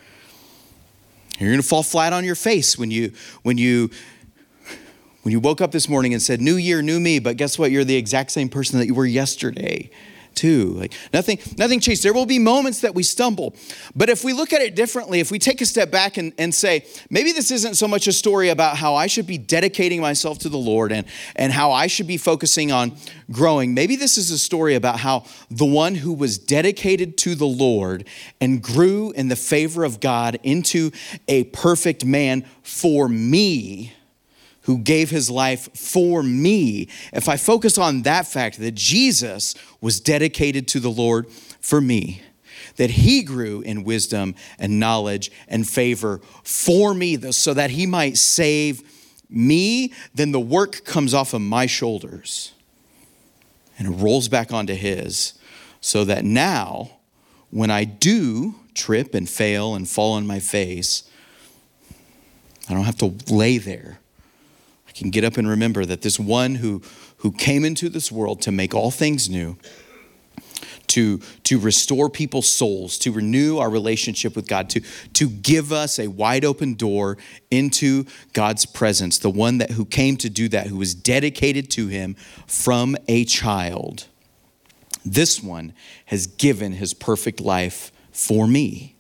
You're 1.39 1.51
going 1.51 1.63
to 1.63 1.67
fall 1.67 1.83
flat 1.83 2.13
on 2.13 2.25
your 2.25 2.35
face 2.35 2.79
when 2.79 2.91
you 2.91 3.13
when 3.43 3.59
you 3.59 3.91
when 5.23 5.33
you 5.33 5.41
woke 5.41 5.61
up 5.61 5.73
this 5.73 5.89
morning 5.89 6.13
and 6.13 6.23
said, 6.23 6.41
"New 6.41 6.57
year, 6.57 6.83
new 6.83 7.01
me," 7.01 7.19
but 7.19 7.37
guess 7.37 7.59
what? 7.59 7.71
You're 7.71 7.85
the 7.85 7.97
exact 7.97 8.31
same 8.31 8.49
person 8.49 8.79
that 8.79 8.87
you 8.87 8.95
were 8.95 9.07
yesterday. 9.07 9.91
Too. 10.35 10.67
Like 10.71 10.93
nothing, 11.13 11.39
nothing 11.57 11.81
changed. 11.81 12.03
There 12.03 12.13
will 12.13 12.27
be 12.27 12.39
moments 12.39 12.81
that 12.81 12.95
we 12.95 13.03
stumble. 13.03 13.55
But 13.95 14.09
if 14.09 14.25
we 14.25 14.33
look 14.33 14.53
at 14.53 14.61
it 14.61 14.75
differently, 14.75 15.21
if 15.21 15.31
we 15.31 15.39
take 15.39 15.61
a 15.61 15.67
step 15.67 15.91
back 15.91 16.17
and, 16.17 16.33
and 16.39 16.55
say, 16.55 16.87
maybe 17.11 17.33
this 17.33 17.51
isn't 17.51 17.75
so 17.75 17.89
much 17.89 18.07
a 18.07 18.13
story 18.13 18.49
about 18.49 18.77
how 18.77 18.95
I 18.95 19.07
should 19.07 19.27
be 19.27 19.39
dedicating 19.39 20.01
myself 20.01 20.39
to 20.41 20.49
the 20.49 20.59
Lord 20.59 20.93
and, 20.93 21.07
and 21.37 21.53
how 21.53 21.73
I 21.73 21.87
should 21.87 22.07
be 22.07 22.17
focusing 22.17 22.73
on 22.73 22.97
growing, 23.31 23.75
maybe 23.75 23.97
this 23.97 24.19
is 24.19 24.31
a 24.31 24.39
story 24.39 24.75
about 24.75 25.01
how 25.01 25.25
the 25.51 25.65
one 25.65 25.95
who 25.95 26.13
was 26.13 26.39
dedicated 26.39 27.17
to 27.19 27.35
the 27.35 27.47
Lord 27.47 28.07
and 28.41 28.63
grew 28.63 29.13
in 29.13 29.29
the 29.29 29.37
favor 29.37 29.85
of 29.85 30.01
God 30.01 30.39
into 30.43 30.91
a 31.29 31.45
perfect 31.45 32.05
man 32.05 32.45
for 32.63 33.09
me 33.09 33.95
who 34.65 34.79
gave 34.79 35.11
his 35.11 35.31
life 35.31 35.69
for 35.77 36.23
me, 36.23 36.89
if 37.13 37.29
I 37.29 37.37
focus 37.37 37.79
on 37.79 38.03
that 38.03 38.27
fact 38.27 38.59
that 38.59 38.75
Jesus 38.75 39.55
was 39.81 40.01
dedicated 40.01 40.67
to 40.69 40.81
the 40.81 40.91
Lord 40.91 41.31
for 41.61 41.81
me, 41.81 42.23
that 42.77 42.91
he 42.91 43.23
grew 43.23 43.61
in 43.61 43.85
wisdom 43.85 44.35
and 44.59 44.81
knowledge 44.81 45.31
and 45.49 45.69
favor 45.69 46.21
for 46.43 46.95
me, 46.95 47.17
so 47.33 47.53
that 47.55 47.71
he 47.71 47.87
might 47.87 48.17
save 48.17 48.83
me, 49.29 49.93
then 50.15 50.33
the 50.33 50.41
work 50.41 50.85
comes 50.85 51.13
off 51.13 51.35
of 51.35 51.41
my 51.41 51.67
shoulders 51.67 52.53
and 53.79 53.89
it 53.89 53.91
rolls 53.91 54.29
back 54.29 54.53
onto 54.53 54.75
his, 54.75 55.35
so 55.81 56.05
that 56.05 56.25
now, 56.25 56.91
when 57.51 57.71
I 57.71 57.85
do 57.85 58.55
trip 58.73 59.15
and 59.15 59.29
fail 59.29 59.75
and 59.75 59.89
fall 59.89 60.13
on 60.13 60.27
my 60.27 60.39
face, 60.39 61.03
I 62.69 62.73
don't 62.73 62.85
have 62.85 62.99
to 62.99 63.15
lay 63.29 63.59
there 63.59 63.99
can 64.95 65.11
get 65.11 65.25
up 65.25 65.37
and 65.37 65.49
remember 65.49 65.85
that 65.85 66.03
this 66.03 66.19
one 66.19 66.57
who, 66.57 66.83
who 67.19 67.33
came 67.33 67.65
into 67.65 67.89
this 67.89 68.11
world 68.13 68.41
to 68.43 68.53
make 68.53 68.75
all 68.75 68.91
things 68.91 69.29
new, 69.29 69.57
to, 70.87 71.19
to 71.43 71.59
restore 71.59 72.09
people's 72.09 72.49
souls, 72.49 72.99
to 72.99 73.11
renew 73.11 73.59
our 73.59 73.69
relationship 73.69 74.37
with 74.37 74.47
God, 74.47 74.71
to, 74.71 74.81
to 75.15 75.29
give 75.29 75.73
us 75.73 75.99
a 75.99 76.07
wide 76.09 76.45
open 76.45 76.75
door 76.75 77.19
into 77.51 78.05
God's 78.33 78.65
presence, 78.65 79.19
the 79.19 79.31
one 79.31 79.59
that 79.59 79.73
who 79.73 79.85
came 79.85 80.17
to 80.19 80.31
do 80.31 80.49
that, 80.51 80.69
who 80.69 80.77
was 80.77 80.95
dedicated 80.95 81.71
to 81.73 81.89
him 81.89 82.15
from 82.47 82.97
a 83.09 83.25
child. 83.25 84.07
This 85.05 85.43
one 85.43 85.75
has 86.07 86.27
given 86.27 86.73
his 86.73 86.95
perfect 86.95 87.41
life 87.41 87.91
for 88.13 88.47
me. 88.47 88.94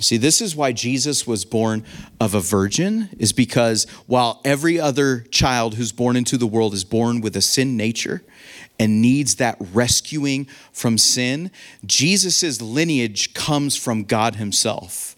See, 0.00 0.16
this 0.16 0.40
is 0.40 0.56
why 0.56 0.72
Jesus 0.72 1.26
was 1.26 1.44
born 1.44 1.84
of 2.20 2.34
a 2.34 2.40
virgin, 2.40 3.10
is 3.18 3.32
because 3.32 3.86
while 4.06 4.40
every 4.44 4.78
other 4.80 5.20
child 5.30 5.74
who's 5.74 5.92
born 5.92 6.16
into 6.16 6.36
the 6.36 6.46
world 6.46 6.74
is 6.74 6.84
born 6.84 7.20
with 7.20 7.36
a 7.36 7.40
sin 7.40 7.76
nature 7.76 8.22
and 8.78 9.00
needs 9.00 9.36
that 9.36 9.56
rescuing 9.72 10.46
from 10.72 10.98
sin, 10.98 11.50
Jesus' 11.86 12.60
lineage 12.60 13.34
comes 13.34 13.76
from 13.76 14.02
God 14.02 14.34
Himself. 14.34 15.14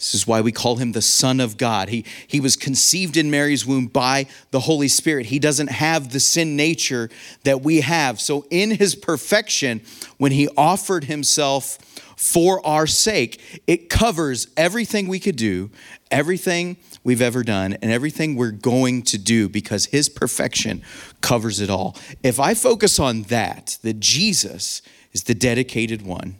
This 0.00 0.14
is 0.14 0.26
why 0.26 0.40
we 0.40 0.50
call 0.50 0.76
him 0.76 0.92
the 0.92 1.02
Son 1.02 1.40
of 1.40 1.58
God. 1.58 1.90
He, 1.90 2.06
he 2.26 2.40
was 2.40 2.56
conceived 2.56 3.18
in 3.18 3.30
Mary's 3.30 3.66
womb 3.66 3.86
by 3.86 4.26
the 4.50 4.60
Holy 4.60 4.88
Spirit. 4.88 5.26
He 5.26 5.38
doesn't 5.38 5.70
have 5.70 6.10
the 6.10 6.20
sin 6.20 6.56
nature 6.56 7.10
that 7.44 7.60
we 7.60 7.82
have. 7.82 8.18
So, 8.18 8.46
in 8.48 8.70
his 8.70 8.94
perfection, 8.94 9.82
when 10.16 10.32
he 10.32 10.48
offered 10.56 11.04
himself 11.04 11.78
for 12.20 12.64
our 12.66 12.86
sake. 12.86 13.62
It 13.66 13.88
covers 13.88 14.46
everything 14.54 15.08
we 15.08 15.18
could 15.18 15.36
do, 15.36 15.70
everything 16.10 16.76
we've 17.02 17.22
ever 17.22 17.42
done, 17.42 17.72
and 17.80 17.90
everything 17.90 18.36
we're 18.36 18.50
going 18.50 19.00
to 19.04 19.16
do 19.16 19.48
because 19.48 19.86
His 19.86 20.10
perfection 20.10 20.82
covers 21.22 21.60
it 21.60 21.70
all. 21.70 21.96
If 22.22 22.38
I 22.38 22.52
focus 22.52 22.98
on 22.98 23.22
that, 23.24 23.78
that 23.82 24.00
Jesus 24.00 24.82
is 25.14 25.24
the 25.24 25.34
dedicated 25.34 26.02
one, 26.02 26.36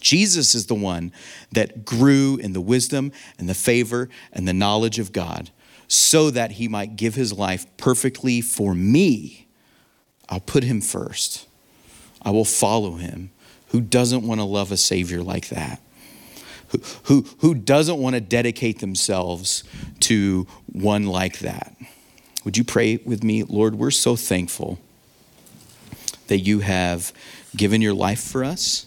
Jesus 0.00 0.54
is 0.54 0.66
the 0.66 0.74
one 0.74 1.12
that 1.52 1.84
grew 1.84 2.36
in 2.36 2.52
the 2.52 2.60
wisdom 2.60 3.12
and 3.38 3.48
the 3.48 3.54
favor 3.54 4.08
and 4.32 4.48
the 4.48 4.52
knowledge 4.52 4.98
of 4.98 5.12
God 5.12 5.50
so 5.88 6.30
that 6.30 6.52
he 6.52 6.68
might 6.68 6.96
give 6.96 7.14
his 7.14 7.32
life 7.32 7.66
perfectly 7.76 8.40
for 8.40 8.74
me. 8.74 9.46
I'll 10.28 10.40
put 10.40 10.64
him 10.64 10.80
first. 10.80 11.46
I 12.22 12.30
will 12.30 12.44
follow 12.44 12.92
him 12.92 13.30
who 13.70 13.80
doesn't 13.80 14.26
want 14.26 14.40
to 14.40 14.44
love 14.44 14.72
a 14.72 14.76
Savior 14.76 15.22
like 15.22 15.48
that? 15.48 15.80
Who, 16.68 16.78
who, 17.04 17.26
who 17.38 17.54
doesn't 17.54 17.98
want 17.98 18.14
to 18.14 18.20
dedicate 18.20 18.80
themselves 18.80 19.64
to 20.00 20.46
one 20.66 21.06
like 21.06 21.40
that? 21.40 21.76
Would 22.44 22.56
you 22.56 22.64
pray 22.64 22.96
with 23.04 23.22
me? 23.22 23.42
Lord, 23.42 23.76
we're 23.76 23.90
so 23.90 24.16
thankful 24.16 24.78
that 26.28 26.38
you 26.38 26.60
have 26.60 27.12
given 27.56 27.80
your 27.80 27.94
life 27.94 28.20
for 28.20 28.44
us, 28.44 28.86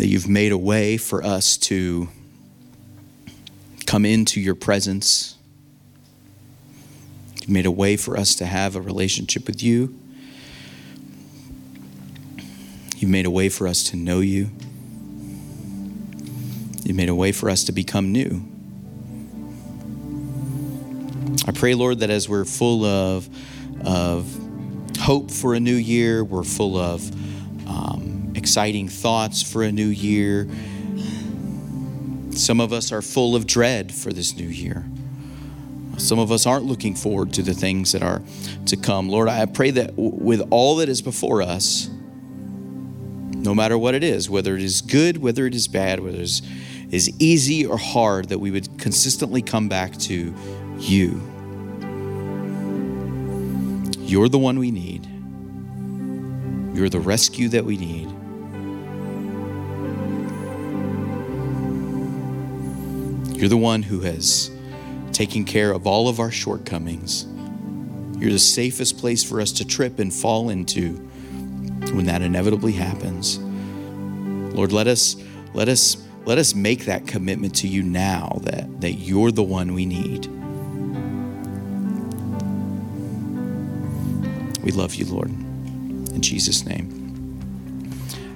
that 0.00 0.06
you've 0.06 0.30
made 0.30 0.50
a 0.50 0.56
way 0.56 0.96
for 0.96 1.22
us 1.22 1.58
to 1.58 2.08
come 3.84 4.06
into 4.06 4.40
your 4.40 4.54
presence. 4.54 5.36
You've 7.42 7.50
made 7.50 7.66
a 7.66 7.70
way 7.70 7.98
for 7.98 8.16
us 8.16 8.34
to 8.36 8.46
have 8.46 8.76
a 8.76 8.80
relationship 8.80 9.46
with 9.46 9.62
you. 9.62 9.94
You've 12.96 13.10
made 13.10 13.26
a 13.26 13.30
way 13.30 13.50
for 13.50 13.68
us 13.68 13.84
to 13.90 13.96
know 13.96 14.20
you. 14.20 14.48
You've 16.82 16.96
made 16.96 17.10
a 17.10 17.14
way 17.14 17.30
for 17.30 17.50
us 17.50 17.64
to 17.64 17.72
become 17.72 18.10
new. 18.10 18.42
I 21.46 21.52
pray, 21.52 21.74
Lord, 21.74 21.98
that 21.98 22.08
as 22.08 22.26
we're 22.26 22.46
full 22.46 22.86
of, 22.86 23.28
of 23.84 24.34
hope 24.98 25.30
for 25.30 25.52
a 25.52 25.60
new 25.60 25.76
year, 25.76 26.24
we're 26.24 26.42
full 26.42 26.78
of 26.78 27.06
um, 27.68 28.19
exciting 28.40 28.88
thoughts 28.88 29.42
for 29.42 29.62
a 29.62 29.70
new 29.70 29.86
year. 29.86 30.48
Some 32.30 32.58
of 32.58 32.72
us 32.72 32.90
are 32.90 33.02
full 33.02 33.36
of 33.36 33.46
dread 33.46 33.92
for 33.92 34.14
this 34.14 34.34
new 34.34 34.48
year. 34.48 34.86
Some 35.98 36.18
of 36.18 36.32
us 36.32 36.46
aren't 36.46 36.64
looking 36.64 36.94
forward 36.94 37.34
to 37.34 37.42
the 37.42 37.52
things 37.52 37.92
that 37.92 38.02
are 38.02 38.22
to 38.64 38.78
come. 38.78 39.10
Lord, 39.10 39.28
I 39.28 39.44
pray 39.44 39.72
that 39.72 39.92
with 39.94 40.40
all 40.50 40.76
that 40.76 40.88
is 40.88 41.02
before 41.02 41.42
us, 41.42 41.90
no 43.34 43.54
matter 43.54 43.76
what 43.76 43.94
it 43.94 44.02
is, 44.02 44.30
whether 44.30 44.56
it 44.56 44.62
is 44.62 44.80
good, 44.80 45.18
whether 45.18 45.46
it 45.46 45.54
is 45.54 45.68
bad, 45.68 46.00
whether 46.00 46.16
it 46.16 46.22
is, 46.22 46.40
is 46.90 47.10
easy 47.18 47.66
or 47.66 47.76
hard, 47.76 48.30
that 48.30 48.38
we 48.38 48.50
would 48.50 48.78
consistently 48.78 49.42
come 49.42 49.68
back 49.68 49.98
to 49.98 50.34
you. 50.78 51.20
You're 53.98 54.30
the 54.30 54.38
one 54.38 54.58
we 54.58 54.70
need. 54.70 55.06
You're 56.74 56.88
the 56.88 57.00
rescue 57.00 57.50
that 57.50 57.66
we 57.66 57.76
need. 57.76 58.09
You're 63.40 63.48
the 63.48 63.56
one 63.56 63.82
who 63.82 64.00
has 64.00 64.50
taken 65.12 65.46
care 65.46 65.72
of 65.72 65.86
all 65.86 66.08
of 66.08 66.20
our 66.20 66.30
shortcomings. 66.30 67.24
You're 68.20 68.32
the 68.32 68.38
safest 68.38 68.98
place 68.98 69.24
for 69.24 69.40
us 69.40 69.50
to 69.52 69.66
trip 69.66 69.98
and 69.98 70.12
fall 70.12 70.50
into 70.50 70.90
when 71.94 72.04
that 72.04 72.20
inevitably 72.20 72.72
happens. 72.72 73.38
Lord, 74.54 74.72
let 74.72 74.86
us 74.86 75.16
let 75.54 75.70
us 75.70 75.96
let 76.26 76.36
us 76.36 76.54
make 76.54 76.84
that 76.84 77.06
commitment 77.06 77.54
to 77.56 77.66
you 77.66 77.82
now 77.82 78.40
that, 78.42 78.82
that 78.82 78.92
you're 78.92 79.32
the 79.32 79.42
one 79.42 79.72
we 79.72 79.86
need. 79.86 80.26
We 84.62 84.70
love 84.70 84.94
you, 84.94 85.06
Lord. 85.06 85.30
In 85.30 86.20
Jesus' 86.20 86.66
name. 86.66 87.40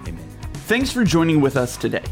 Amen. 0.08 0.24
Thanks 0.66 0.90
for 0.90 1.04
joining 1.04 1.42
with 1.42 1.58
us 1.58 1.76
today. 1.76 2.04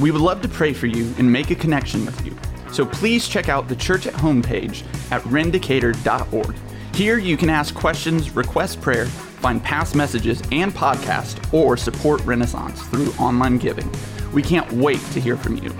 We 0.00 0.10
would 0.10 0.20
love 0.20 0.42
to 0.42 0.48
pray 0.48 0.72
for 0.72 0.86
you 0.86 1.12
and 1.18 1.30
make 1.30 1.50
a 1.50 1.54
connection 1.54 2.04
with 2.04 2.24
you. 2.24 2.36
So 2.72 2.86
please 2.86 3.28
check 3.28 3.48
out 3.48 3.68
the 3.68 3.76
church 3.76 4.06
at 4.06 4.14
home 4.14 4.42
page 4.42 4.84
at 5.10 5.22
rendicator.org. 5.22 6.56
Here 6.94 7.18
you 7.18 7.36
can 7.36 7.50
ask 7.50 7.74
questions, 7.74 8.34
request 8.34 8.80
prayer, 8.80 9.06
find 9.06 9.62
past 9.62 9.94
messages 9.94 10.42
and 10.52 10.72
podcasts, 10.72 11.52
or 11.52 11.76
support 11.76 12.20
Renaissance 12.24 12.82
through 12.88 13.12
online 13.12 13.58
giving. 13.58 13.90
We 14.32 14.42
can't 14.42 14.70
wait 14.72 15.00
to 15.12 15.20
hear 15.20 15.36
from 15.36 15.56
you. 15.56 15.70